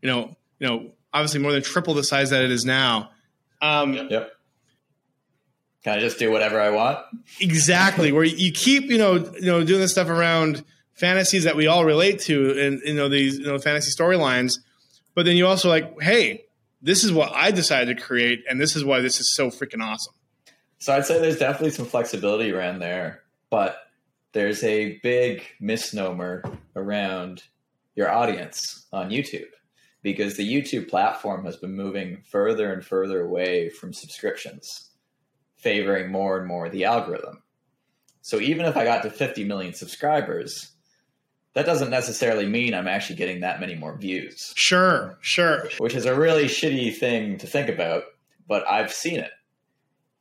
[0.00, 3.10] you know you know obviously more than triple the size that it is now
[3.60, 4.32] um, yep
[5.82, 6.98] can i just do whatever i want?
[7.40, 8.12] Exactly.
[8.12, 10.64] Where you keep you know you know doing this stuff around
[10.94, 14.58] fantasies that we all relate to and you know these you know fantasy storylines.
[15.14, 16.44] But then you also like hey
[16.84, 19.82] this is what i decided to create and this is why this is so freaking
[19.82, 20.14] awesome.
[20.78, 23.76] So I'd say there's definitely some flexibility around there, but
[24.32, 26.42] there's a big misnomer
[26.74, 27.44] around
[27.94, 29.50] your audience on YouTube
[30.02, 34.90] because the YouTube platform has been moving further and further away from subscriptions,
[35.62, 37.42] favoring more and more the algorithm.
[38.20, 40.72] So even if I got to 50 million subscribers,
[41.54, 44.52] that doesn't necessarily mean I'm actually getting that many more views.
[44.56, 45.68] Sure, sure.
[45.78, 48.04] Which is a really shitty thing to think about,
[48.46, 49.30] but I've seen it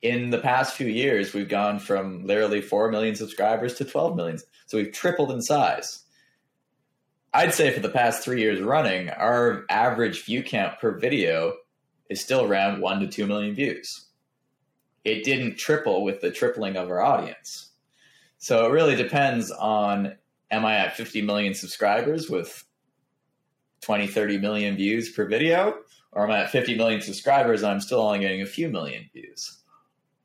[0.01, 4.39] in the past few years, we've gone from literally 4 million subscribers to 12 million.
[4.65, 6.03] So we've tripled in size.
[7.33, 11.53] I'd say for the past three years running, our average view count per video
[12.09, 14.07] is still around 1 to 2 million views.
[15.03, 17.71] It didn't triple with the tripling of our audience.
[18.37, 20.15] So it really depends on
[20.49, 22.63] am I at 50 million subscribers with
[23.81, 25.75] 20, 30 million views per video?
[26.11, 29.09] Or am I at 50 million subscribers and I'm still only getting a few million
[29.13, 29.63] views?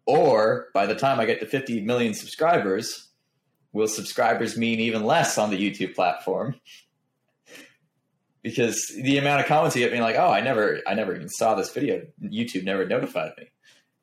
[0.05, 3.09] Or by the time I get to 50 million subscribers,
[3.73, 6.57] will subscribers mean even less on the YouTube platform?
[8.47, 11.29] because the amount of comments you get being like, "Oh, I never, I never even
[11.29, 12.07] saw this video.
[12.23, 13.49] YouTube never notified me,"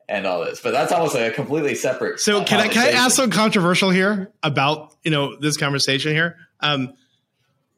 [0.08, 0.60] and all this.
[0.60, 2.20] But that's almost like a completely separate.
[2.20, 6.36] So can I can I ask something controversial here about you know this conversation here?
[6.60, 6.94] Um,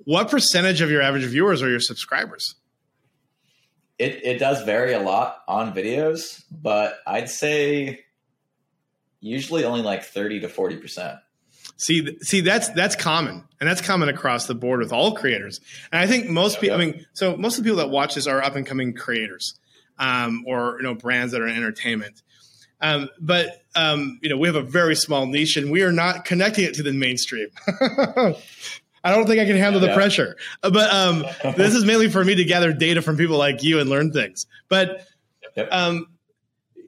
[0.05, 2.55] what percentage of your average viewers are your subscribers?
[3.99, 8.05] It it does vary a lot on videos, but I'd say
[9.21, 11.19] usually only like 30 to 40%.
[11.79, 15.61] See, see, that's that's common, and that's common across the board with all creators.
[15.93, 18.27] And I think most people, I mean, so most of the people that watch this
[18.27, 19.59] are up and coming creators,
[19.99, 22.23] um, or you know, brands that are in entertainment.
[22.81, 26.25] Um, but um, you know, we have a very small niche, and we are not
[26.25, 27.49] connecting it to the mainstream.
[29.07, 30.37] I don't think I can handle the pressure.
[30.63, 31.25] But um,
[31.57, 34.47] this is mainly for me to gather data from people like you and learn things.
[34.69, 35.07] But
[35.71, 36.09] um,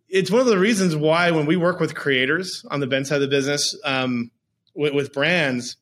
[0.08, 3.16] it's one of the reasons why when we work with creators on the Ben side
[3.16, 4.32] of the business um,
[4.74, 5.76] with, with, brands,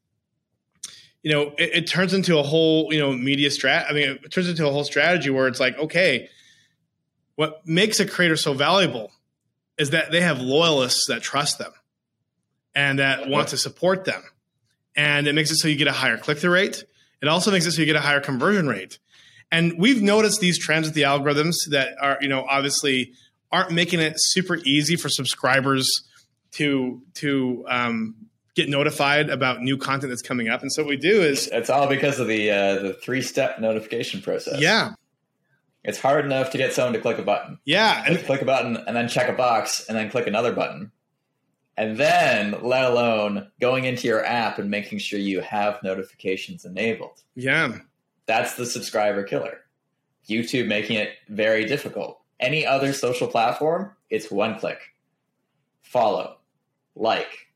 [1.23, 3.87] you know, it, it, turns into a whole you know media strat.
[3.89, 6.29] I mean, it turns into a whole strategy where it's like, okay,
[7.37, 9.13] what makes a creator so valuable
[9.79, 11.73] is that they have loyalists that trust them
[12.75, 14.23] and that want to support them,
[14.97, 16.85] and it makes it so you get a higher click through rate.
[17.23, 18.99] It also makes it so you get a higher conversion rate.
[19.51, 23.13] And we've noticed these trends with the algorithms that are, you know, obviously
[23.53, 25.89] aren't making it super easy for subscribers
[26.53, 28.15] to to um,
[28.55, 30.63] get notified about new content that's coming up.
[30.63, 33.61] And so what we do is it's all because of the uh, the three step
[33.61, 34.61] notification process.
[34.61, 34.95] Yeah.
[35.87, 37.59] It's hard enough to get someone to click a button.
[37.65, 40.91] Yeah, and click a button and then check a box and then click another button.
[41.79, 47.23] And then, let alone going into your app and making sure you have notifications enabled.
[47.35, 47.79] Yeah.
[48.25, 49.59] That's the subscriber killer.
[50.29, 52.19] YouTube making it very difficult.
[52.41, 54.81] Any other social platform, it's one click.
[55.83, 56.39] Follow,
[56.95, 57.49] like,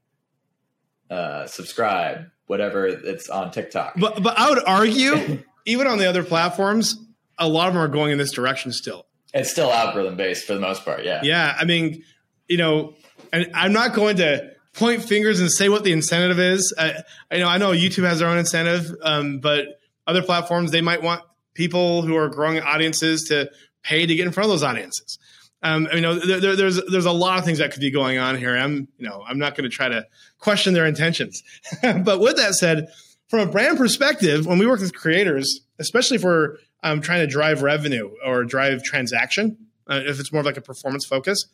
[1.10, 3.94] uh, subscribe, whatever it's on TikTok.
[3.98, 6.96] But but I would argue, even on the other platforms,
[7.38, 9.06] a lot of them are going in this direction still.
[9.32, 11.04] It's still algorithm based for the most part.
[11.04, 11.20] Yeah.
[11.22, 11.56] Yeah.
[11.58, 12.02] I mean,
[12.48, 12.94] you know,
[13.32, 16.74] and I'm not going to point fingers and say what the incentive is.
[16.78, 20.80] I, I know I know YouTube has their own incentive, um, but other platforms they
[20.80, 21.22] might want
[21.54, 23.50] people who are growing audiences to
[23.82, 25.18] pay to get in front of those audiences.
[25.62, 28.18] Um, you know, there, there, there's there's a lot of things that could be going
[28.18, 28.56] on here.
[28.56, 30.06] I'm you know I'm not going to try to
[30.38, 31.42] question their intentions,
[31.82, 32.88] but with that said,
[33.28, 37.62] from a brand perspective, when we work with creators, especially we're um, trying to drive
[37.62, 39.56] revenue or drive transaction,
[39.88, 41.46] uh, if it's more of like a performance focus,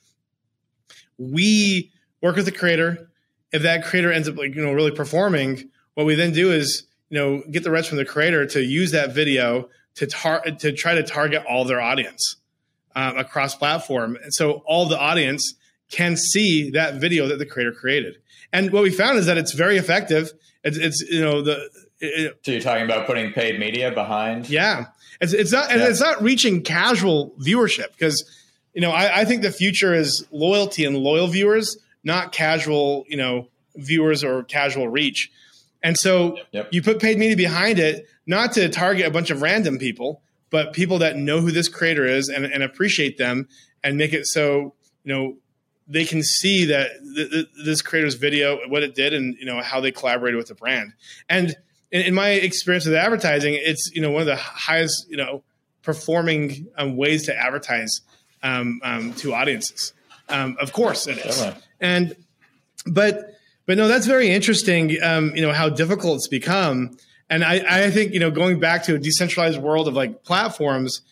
[1.18, 3.10] we work with the creator.
[3.52, 6.84] If that creator ends up like you know really performing, what we then do is
[7.08, 10.72] you know get the rest from the creator to use that video to tar- to
[10.72, 12.36] try to target all their audience
[12.94, 15.54] um, across platform, and so all the audience
[15.90, 18.16] can see that video that the creator created.
[18.52, 20.32] And what we found is that it's very effective.
[20.64, 21.68] It's, it's you know the
[22.00, 24.50] it, so you're talking about putting paid media behind?
[24.50, 24.86] Yeah,
[25.20, 25.88] it's it's not yeah.
[25.88, 28.24] it's not reaching casual viewership because
[28.74, 33.16] you know I, I think the future is loyalty and loyal viewers, not casual you
[33.16, 35.30] know viewers or casual reach.
[35.82, 36.68] And so yep.
[36.72, 40.72] you put paid media behind it, not to target a bunch of random people, but
[40.72, 43.48] people that know who this creator is and, and appreciate them,
[43.84, 45.36] and make it so you know
[45.88, 49.60] they can see that th- th- this creator's video, what it did, and you know
[49.60, 50.92] how they collaborated with the brand.
[51.28, 51.56] And
[51.90, 55.42] in, in, my experience with advertising, it's you know one of the highest you know
[55.82, 58.00] performing um, ways to advertise
[58.42, 59.92] um, um, to audiences.
[60.28, 61.44] Um, of course, it is.
[61.80, 62.16] And
[62.86, 63.34] but
[63.66, 64.96] but no, that's very interesting.
[65.02, 66.96] Um, you know how difficult it's become.
[67.28, 71.02] And I, I think you know going back to a decentralized world of like platforms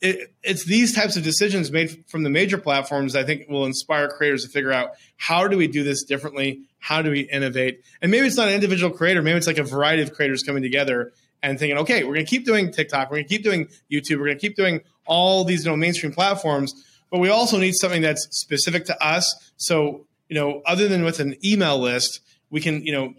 [0.00, 4.08] it, it's these types of decisions made from the major platforms I think will inspire
[4.08, 6.62] creators to figure out how do we do this differently?
[6.86, 7.82] How do we innovate?
[8.00, 10.62] And maybe it's not an individual creator, maybe it's like a variety of creators coming
[10.62, 11.12] together
[11.42, 14.20] and thinking, okay, we're going to keep doing TikTok, we're going to keep doing YouTube,
[14.20, 16.72] we're going to keep doing all these you know mainstream platforms,
[17.10, 19.50] but we also need something that's specific to us.
[19.56, 22.20] So you know, other than with an email list,
[22.50, 23.14] we can you know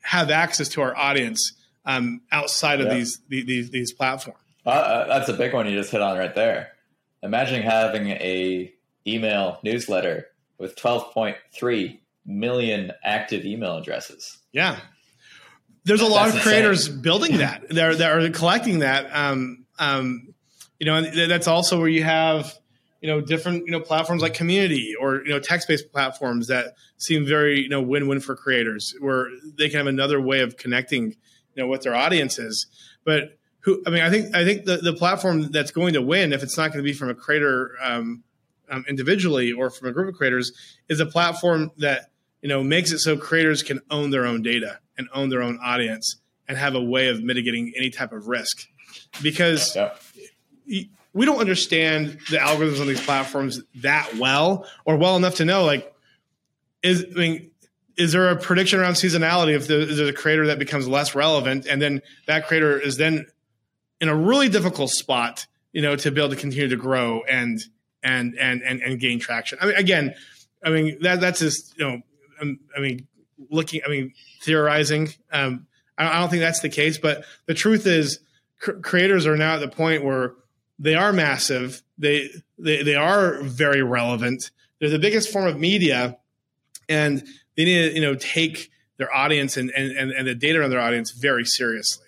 [0.00, 1.52] have access to our audience
[1.84, 2.94] um, outside of yeah.
[2.94, 4.40] these, these these platforms.
[4.64, 6.72] Uh, uh, that's a big one you just hit on right there.
[7.22, 8.72] Imagine having a
[9.06, 14.38] email newsletter with 12.3 million active email addresses.
[14.52, 14.78] Yeah.
[15.84, 17.02] There's a lot that's of creators insane.
[17.02, 17.64] building that.
[17.68, 19.14] They're, they're collecting that.
[19.14, 20.34] Um, um,
[20.78, 22.54] you know, that's also where you have,
[23.00, 27.26] you know, different, you know, platforms like community or, you know, text-based platforms that seem
[27.26, 31.62] very, you know, win-win for creators where they can have another way of connecting, you
[31.62, 32.66] know, with their audiences.
[33.04, 36.32] But who I mean, I think I think the, the platform that's going to win,
[36.32, 38.24] if it's not going to be from a creator um,
[38.70, 40.52] um, individually or from a group of creators,
[40.88, 42.10] is a platform that
[42.44, 45.58] you know makes it so creators can own their own data and own their own
[45.64, 46.16] audience
[46.46, 48.68] and have a way of mitigating any type of risk,
[49.22, 49.94] because yeah.
[51.14, 55.64] we don't understand the algorithms on these platforms that well or well enough to know
[55.64, 55.90] like
[56.82, 57.50] is I mean
[57.96, 61.80] is there a prediction around seasonality if there's a creator that becomes less relevant and
[61.80, 63.24] then that creator is then
[64.02, 67.64] in a really difficult spot, you know, to be able to continue to grow and
[68.02, 69.56] and and and, and gain traction.
[69.62, 70.14] I mean, again,
[70.62, 72.02] I mean that that's just you know,
[72.76, 73.06] I mean,
[73.50, 75.08] looking, I mean, theorizing.
[75.32, 75.66] Um,
[75.96, 78.20] I, don't think that's the case, but the truth is,
[78.60, 80.34] cr- creators are now at the point where
[80.78, 81.82] they are massive.
[81.98, 84.50] They they they are very relevant.
[84.80, 86.18] They're the biggest form of media,
[86.88, 87.24] and
[87.56, 90.80] they need to you know take their audience and and and the data on their
[90.80, 92.06] audience very seriously.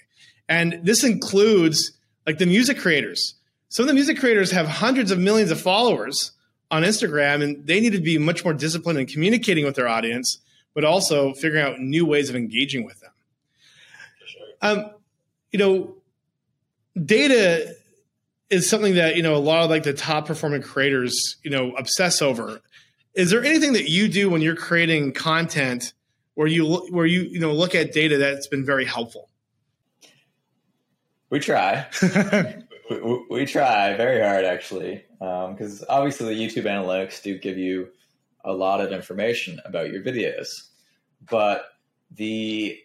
[0.48, 1.92] And this includes
[2.26, 3.34] like the music creators.
[3.68, 6.32] Some of the music creators have hundreds of millions of followers
[6.70, 10.38] on Instagram, and they need to be much more disciplined in communicating with their audience,
[10.74, 13.10] but also figuring out new ways of engaging with them.
[14.62, 14.90] Um,
[15.52, 15.94] you know,
[17.02, 17.74] data
[18.50, 21.72] is something that you know a lot of like the top performing creators you know
[21.76, 22.60] obsess over.
[23.14, 25.92] Is there anything that you do when you're creating content
[26.34, 29.28] where you where you you know look at data that's been very helpful?
[31.30, 31.86] We try.
[32.90, 37.88] we, we, try very hard, actually, because um, obviously the YouTube analytics do give you
[38.44, 40.68] a lot of information about your videos.
[41.28, 41.64] But
[42.10, 42.78] the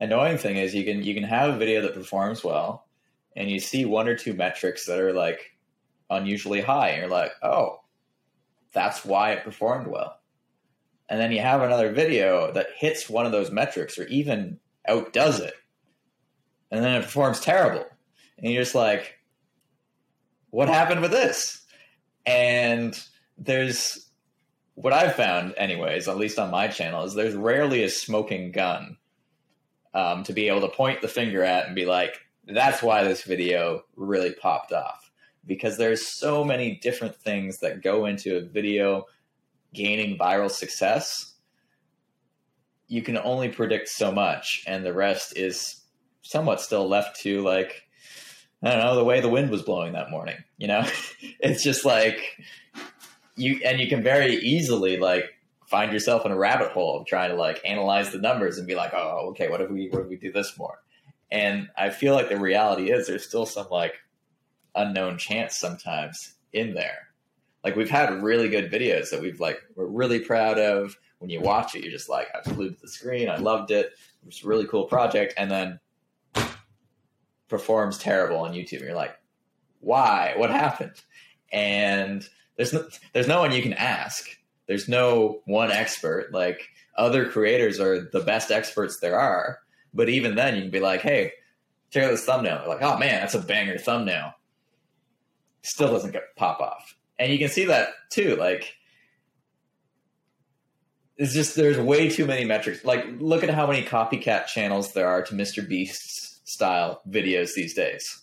[0.00, 2.86] annoying thing is you can you can have a video that performs well,
[3.36, 5.40] and you see one or two metrics that are like
[6.10, 7.80] unusually high, and you're like, oh,
[8.72, 10.18] that's why it performed well.
[11.08, 15.40] And then you have another video that hits one of those metrics or even outdoes
[15.40, 15.54] it
[16.70, 17.86] and then it performs terrible.
[18.38, 19.18] And you're just like,
[20.50, 21.64] what happened with this?
[22.24, 22.98] And
[23.38, 24.08] there's
[24.74, 28.98] what I've found, anyways, at least on my channel, is there's rarely a smoking gun
[29.94, 33.22] um, to be able to point the finger at and be like, that's why this
[33.22, 35.10] video really popped off.
[35.46, 39.04] because there's so many different things that go into a video
[39.72, 41.34] gaining viral success.
[42.88, 45.82] You can only predict so much, and the rest is
[46.22, 47.85] somewhat still left to like
[48.62, 50.36] I don't know the way the wind was blowing that morning.
[50.58, 50.86] You know,
[51.40, 52.20] it's just like
[53.36, 55.24] you and you can very easily like
[55.66, 58.74] find yourself in a rabbit hole of trying to like analyze the numbers and be
[58.74, 60.78] like, oh, okay, what if we what if we do this more?
[61.30, 63.94] And I feel like the reality is there's still some like
[64.74, 67.08] unknown chance sometimes in there.
[67.64, 70.96] Like we've had really good videos that we've like we're really proud of.
[71.18, 73.86] When you watch it, you're just like, I flew to the screen, I loved it.
[73.86, 75.80] It was a really cool project, and then
[77.48, 78.78] performs terrible on YouTube.
[78.78, 79.16] And you're like,
[79.80, 80.34] why?
[80.36, 81.00] What happened?
[81.52, 82.26] And
[82.56, 84.26] there's no there's no one you can ask.
[84.66, 86.32] There's no one expert.
[86.32, 89.58] Like other creators are the best experts there are.
[89.94, 91.32] But even then, you can be like, hey,
[91.90, 92.58] check out this thumbnail.
[92.58, 94.32] They're like, oh man, that's a banger thumbnail.
[95.62, 96.96] Still doesn't get pop off.
[97.18, 98.36] And you can see that too.
[98.36, 98.74] Like,
[101.16, 102.84] it's just there's way too many metrics.
[102.84, 105.66] Like, look at how many copycat channels there are to Mr.
[105.66, 108.22] Beast's style videos these days.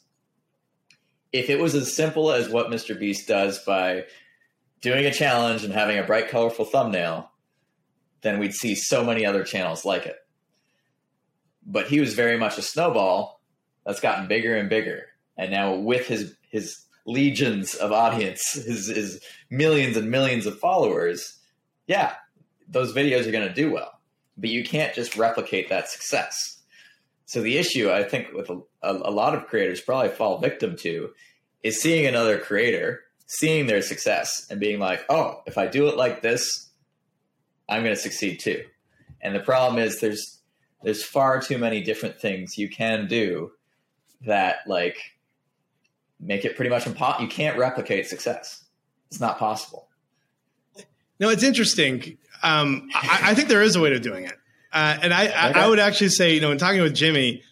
[1.31, 2.99] If it was as simple as what Mr.
[2.99, 4.05] Beast does by
[4.81, 7.29] doing a challenge and having a bright, colorful thumbnail,
[8.21, 10.17] then we'd see so many other channels like it.
[11.65, 13.41] But he was very much a snowball
[13.85, 15.07] that's gotten bigger and bigger.
[15.37, 21.39] And now with his his legions of audience, his, his millions and millions of followers,
[21.87, 22.13] yeah,
[22.67, 23.99] those videos are going to do well.
[24.37, 26.62] But you can't just replicate that success.
[27.25, 31.09] So the issue I think with a, a, lot of creators probably fall victim to
[31.63, 35.97] is seeing another creator, seeing their success and being like, "Oh, if I do it
[35.97, 36.69] like this,
[37.69, 38.63] I'm going to succeed too."
[39.21, 40.41] And the problem is there's
[40.83, 43.51] there's far too many different things you can do
[44.25, 44.97] that like
[46.19, 47.23] make it pretty much impossible.
[47.23, 48.65] You can't replicate success.
[49.09, 49.87] It's not possible.
[51.19, 52.17] No, it's interesting.
[52.41, 54.33] Um, I, I, think there is a way to doing it.
[54.73, 57.43] Uh, and I, I, I, would actually say, you know, in talking with Jimmy,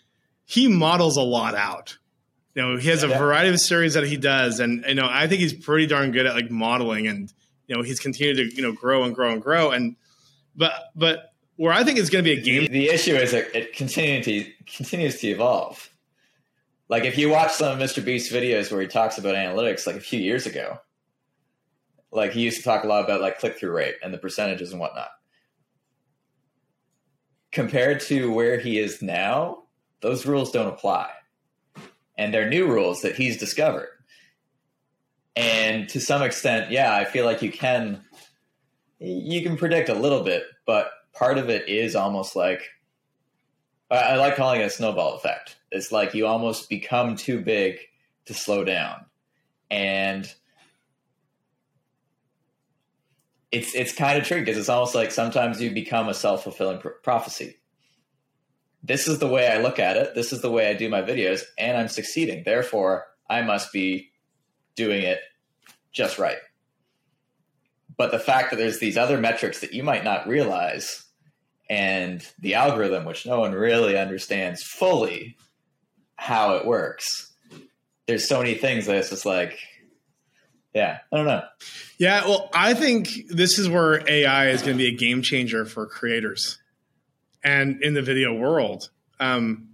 [0.44, 1.98] he models a lot out.
[2.56, 5.28] You know, he has a variety of series that he does, and you know, I
[5.28, 7.32] think he's pretty darn good at like modeling, and
[7.68, 9.70] you know, he's continued to you know grow and grow and grow.
[9.70, 9.96] And
[10.56, 12.64] but but where I think it's going to be a game.
[12.64, 15.90] The, the issue is that it continues to continues to evolve.
[16.90, 18.04] Like if you watch some of Mr.
[18.04, 20.80] Beast's videos where he talks about analytics, like a few years ago,
[22.12, 24.72] like he used to talk a lot about like click through rate and the percentages
[24.72, 25.12] and whatnot
[27.52, 29.64] compared to where he is now,
[30.02, 31.10] those rules don't apply.
[32.18, 33.90] And they're new rules that he's discovered.
[35.36, 38.04] And to some extent, yeah, I feel like you can
[39.00, 42.70] you can predict a little bit, but part of it is almost like
[43.90, 45.58] I like calling it a snowball effect.
[45.72, 47.78] It's like you almost become too big
[48.26, 49.06] to slow down.
[49.70, 50.32] And
[53.52, 56.80] it's it's kind of tricky because it's almost like sometimes you become a self fulfilling
[56.80, 57.58] pr- prophecy.
[58.84, 60.16] This is the way I look at it.
[60.16, 62.44] This is the way I do my videos, and I'm succeeding.
[62.44, 64.12] Therefore, I must be
[64.76, 65.20] doing it
[65.92, 66.38] just right.
[67.98, 71.06] But the fact that there's these other metrics that you might not realize,
[71.70, 75.38] and the algorithm, which no one really understands fully
[76.16, 77.34] how it works,
[78.08, 79.60] there's so many things that it's just like
[80.74, 81.44] yeah, I don't know.
[81.98, 85.66] Yeah, well, I think this is where AI is going to be a game changer
[85.66, 86.60] for creators
[87.44, 88.90] and in the video world.
[89.20, 89.70] Um,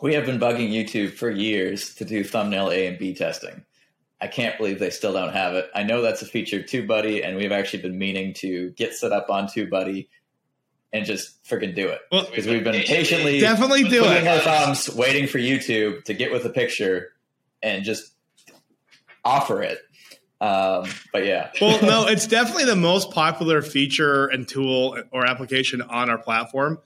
[0.00, 3.64] we have been bugging YouTube for years to do thumbnail A and B testing.
[4.20, 5.70] I can't believe they still don't have it.
[5.74, 9.12] I know that's a feature of TubeBuddy, and we've actually been meaning to get set
[9.12, 10.08] up on TubeBuddy
[10.92, 14.26] and just freaking do it because well, we've been patiently definitely do it.
[14.26, 17.12] our thumbs, waiting for YouTube to get with the picture
[17.62, 18.12] and just
[19.24, 19.78] offer it.
[20.40, 21.50] Um, but yeah.
[21.60, 26.78] well, no, it's definitely the most popular feature and tool or application on our platform,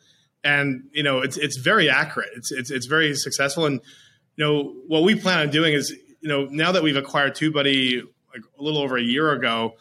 [0.43, 2.31] and you know it's it's very accurate.
[2.37, 3.81] It's it's it's very successful, and
[4.37, 8.03] you know what we plan on doing is you know now that we've acquired TubeBuddy
[8.33, 9.75] like a little over a year ago,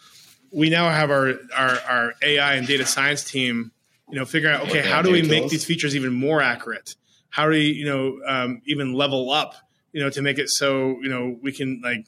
[0.52, 3.72] we now have our our, our AI and data science team.
[4.10, 6.96] You know, figuring out okay, how do we make these features even more accurate?
[7.30, 9.56] How do we you know um, even level up?
[9.94, 12.06] You know, to make it so you know we can like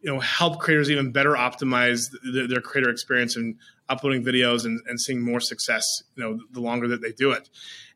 [0.00, 3.56] you know help creators even better optimize the, their creator experience and
[3.88, 5.84] uploading videos and, and seeing more success
[6.16, 7.48] you know the longer that they do it.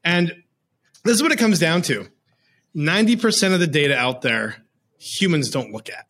[0.04, 0.42] And
[1.04, 2.08] this is what it comes down to.
[2.76, 4.56] 90% of the data out there
[4.98, 6.06] humans don't look at.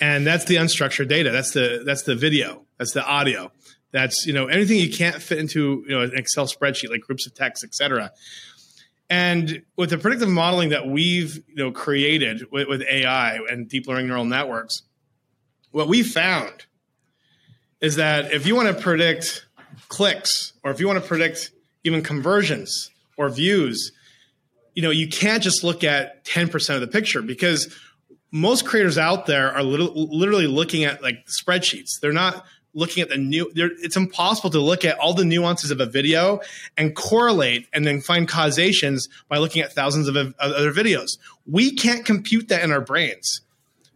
[0.00, 1.30] And that's the unstructured data.
[1.30, 2.66] That's the that's the video.
[2.78, 3.52] That's the audio.
[3.92, 7.26] That's you know anything you can't fit into you know an excel spreadsheet like groups
[7.26, 8.10] of text etc
[9.12, 13.86] And with the predictive modeling that we've you know created with, with AI and deep
[13.86, 14.84] learning neural networks,
[15.70, 16.64] what we found
[17.82, 19.46] is that if you want to predict
[19.88, 21.50] clicks or if you want to predict
[21.84, 23.92] even conversions or views,
[24.72, 27.78] you know, you can't just look at 10% of the picture because
[28.30, 32.00] most creators out there are literally looking at like spreadsheets.
[32.00, 35.80] They're not looking at the new it's impossible to look at all the nuances of
[35.80, 36.40] a video
[36.76, 41.18] and correlate and then find causations by looking at thousands of, of other videos.
[41.46, 43.42] We can't compute that in our brains.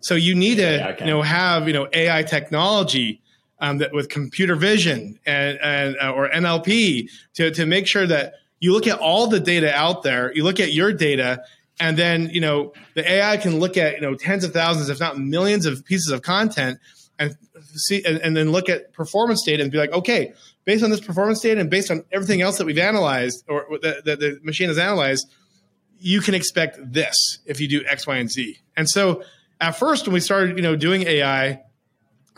[0.01, 3.21] So you need to yeah, you know have you know ai technology
[3.59, 8.35] um, that with computer vision and, and uh, or nlp to, to make sure that
[8.61, 11.43] you look at all the data out there you look at your data
[11.81, 15.01] and then you know the ai can look at you know tens of thousands if
[15.01, 16.79] not millions of pieces of content
[17.19, 17.37] and
[17.75, 20.33] see and, and, then look at performance data and be like, okay,
[20.65, 24.05] based on this performance data and based on everything else that we've analyzed or that,
[24.05, 25.27] that the machine has analyzed,
[25.99, 28.59] you can expect this if you do X, Y, and Z.
[28.77, 29.23] And so
[29.61, 31.63] at first when we started, you know, doing AI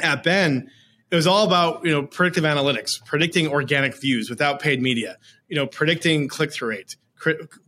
[0.01, 0.71] at Ben,
[1.11, 5.17] it was all about you know predictive analytics, predicting organic views without paid media,
[5.49, 6.97] you know, predicting click through rate,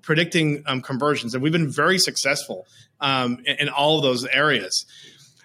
[0.03, 2.67] predicting um, conversions, and we've been very successful
[3.01, 4.85] um, in, in all of those areas.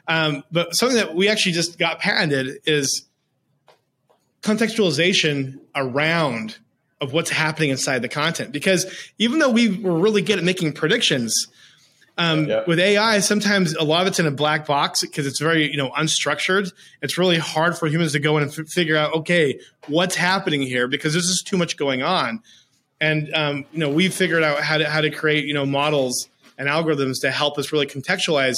[0.08, 3.06] Um, but something that we actually just got patented is
[4.42, 6.58] contextualization around
[7.02, 8.52] of what's happening inside the content.
[8.52, 8.86] Because
[9.18, 11.48] even though we were really good at making predictions,
[12.18, 12.68] um, yep.
[12.68, 15.78] with AI, sometimes a lot of it's in a black box because it's very you
[15.78, 16.72] know unstructured.
[17.02, 20.62] It's really hard for humans to go in and f- figure out okay what's happening
[20.62, 22.42] here because there's just too much going on.
[23.02, 26.30] And um, you know we've figured out how to how to create you know models
[26.58, 28.56] and algorithms to help us really contextualize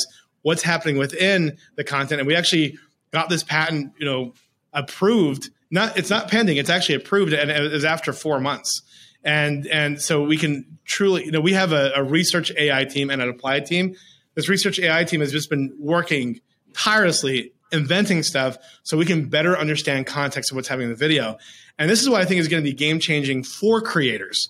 [0.47, 2.21] what's happening within the content.
[2.21, 2.77] And we actually
[3.11, 4.33] got this patent, you know,
[4.71, 5.49] approved.
[5.69, 8.81] Not it's not pending; it's actually approved, and it was after four months.
[9.25, 13.09] And and so we can truly, you know, we have a, a research AI team
[13.09, 13.97] and an applied team.
[14.35, 16.39] This research AI team has just been working
[16.73, 21.37] tirelessly inventing stuff so we can better understand context of what's happening in the video.
[21.77, 24.47] And this is what I think is going to be game changing for creators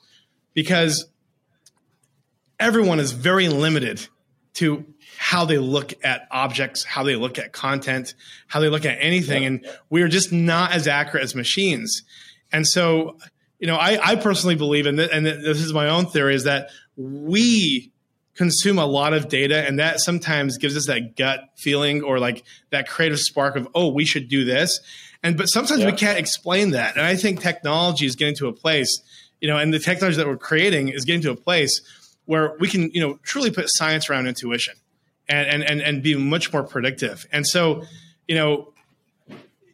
[0.54, 1.08] because
[2.60, 4.08] everyone is very limited
[4.56, 4.86] to
[5.18, 8.14] how they look at objects, how they look at content,
[8.48, 9.42] how they look at anything.
[9.42, 9.48] Yeah.
[9.48, 12.04] And we are just not as accurate as machines.
[12.52, 13.18] And so,
[13.60, 16.44] you know, I, I personally believe, and, th- and this is my own theory, is
[16.44, 17.92] that we
[18.36, 22.44] consume a lot of data and that sometimes gives us that gut feeling or like
[22.70, 24.80] that creative spark of, oh, we should do this.
[25.24, 25.88] And, but sometimes yeah.
[25.88, 26.96] we can't explain that.
[26.96, 29.02] And I think technology is getting to a place,
[29.42, 31.82] you know, and the technology that we're creating is getting to a place
[32.26, 34.76] where we can, you know, truly put science around intuition
[35.30, 37.26] and, and, and, and be much more predictive.
[37.32, 37.84] And so,
[38.28, 38.74] you know,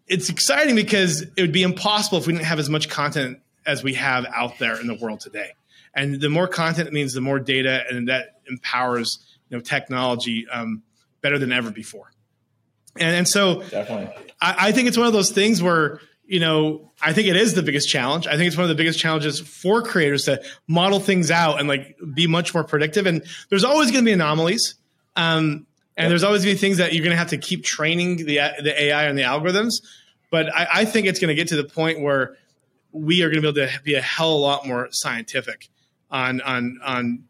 [0.07, 3.83] it's exciting because it would be impossible if we didn't have as much content as
[3.83, 5.51] we have out there in the world today.
[5.95, 10.81] And the more content means the more data, and that empowers you know technology um,
[11.21, 12.11] better than ever before.
[12.97, 16.91] And, and so, definitely, I, I think it's one of those things where you know,
[17.01, 18.27] I think it is the biggest challenge.
[18.27, 21.67] I think it's one of the biggest challenges for creators to model things out and
[21.67, 23.05] like be much more predictive.
[23.05, 24.75] And there's always going to be anomalies.
[25.15, 27.63] Um, and there's always going to be things that you're going to have to keep
[27.63, 29.73] training the the AI and the algorithms.
[30.31, 32.35] But I, I think it's going to get to the point where
[32.91, 35.69] we are going to be able to be a hell of a lot more scientific
[36.09, 37.23] on on on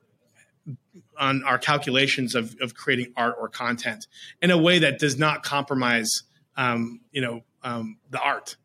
[1.17, 4.07] on our calculations of, of creating art or content
[4.41, 6.09] in a way that does not compromise,
[6.57, 8.55] um, you know, um, the art.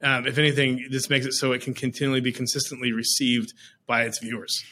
[0.00, 3.52] Um, if anything, this makes it so it can continually be consistently received
[3.86, 4.64] by its viewers.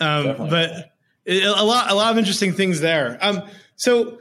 [0.00, 0.95] Um, but
[1.26, 3.18] a lot, a lot of interesting things there.
[3.20, 3.42] Um,
[3.76, 4.18] so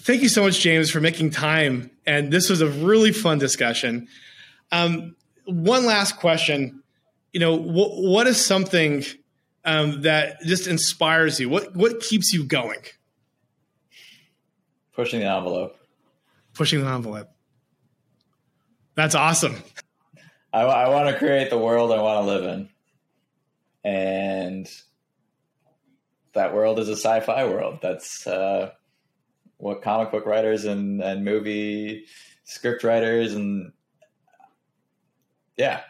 [0.00, 1.90] thank you so much, James, for making time.
[2.06, 4.08] And this was a really fun discussion.
[4.72, 6.82] Um, one last question.
[7.32, 9.04] You know, wh- what is something
[9.64, 11.48] um, that just inspires you?
[11.48, 12.80] What what keeps you going?
[14.94, 15.76] Pushing the envelope.
[16.54, 17.28] Pushing the envelope.
[18.94, 19.56] That's awesome.
[20.52, 22.68] I, I want to create the world I want to live in,
[23.84, 24.70] and
[26.36, 27.80] that world is a sci-fi world.
[27.82, 28.70] That's uh,
[29.58, 32.06] what comic book writers and and movie
[32.44, 33.72] script writers and
[35.56, 35.80] yeah,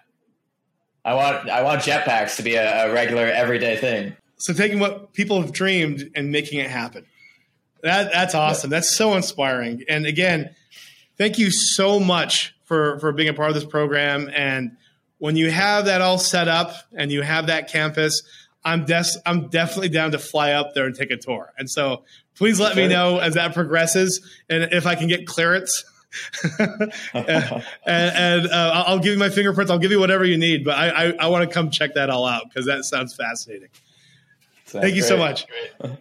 [1.05, 4.17] I want I want jetpacks to be a, a regular everyday thing.
[4.39, 7.07] So taking what people have dreamed and making it happen.
[7.83, 8.71] That that's awesome.
[8.71, 9.85] That's so inspiring.
[9.89, 10.55] And again,
[11.17, 14.31] thank you so much for for being a part of this program.
[14.35, 14.77] And
[15.19, 18.23] when you have that all set up and you have that campus,
[18.67, 21.53] I'm des- I'm definitely down to fly up there and take a tour.
[21.57, 22.03] And so
[22.35, 22.83] please let sure.
[22.83, 25.85] me know as that progresses and if I can get clearance
[26.59, 26.93] and,
[27.87, 29.71] and uh, I'll give you my fingerprints.
[29.71, 32.11] I'll give you whatever you need, but I, I, I want to come check that
[32.11, 33.69] all out because that sounds fascinating.
[34.65, 35.47] Sounds thank you so much.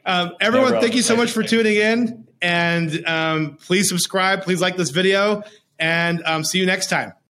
[0.05, 0.81] Um, everyone, problem.
[0.81, 2.27] thank you so much for tuning in.
[2.41, 4.41] And um, please subscribe.
[4.41, 5.43] Please like this video.
[5.77, 7.13] And um, see you next time.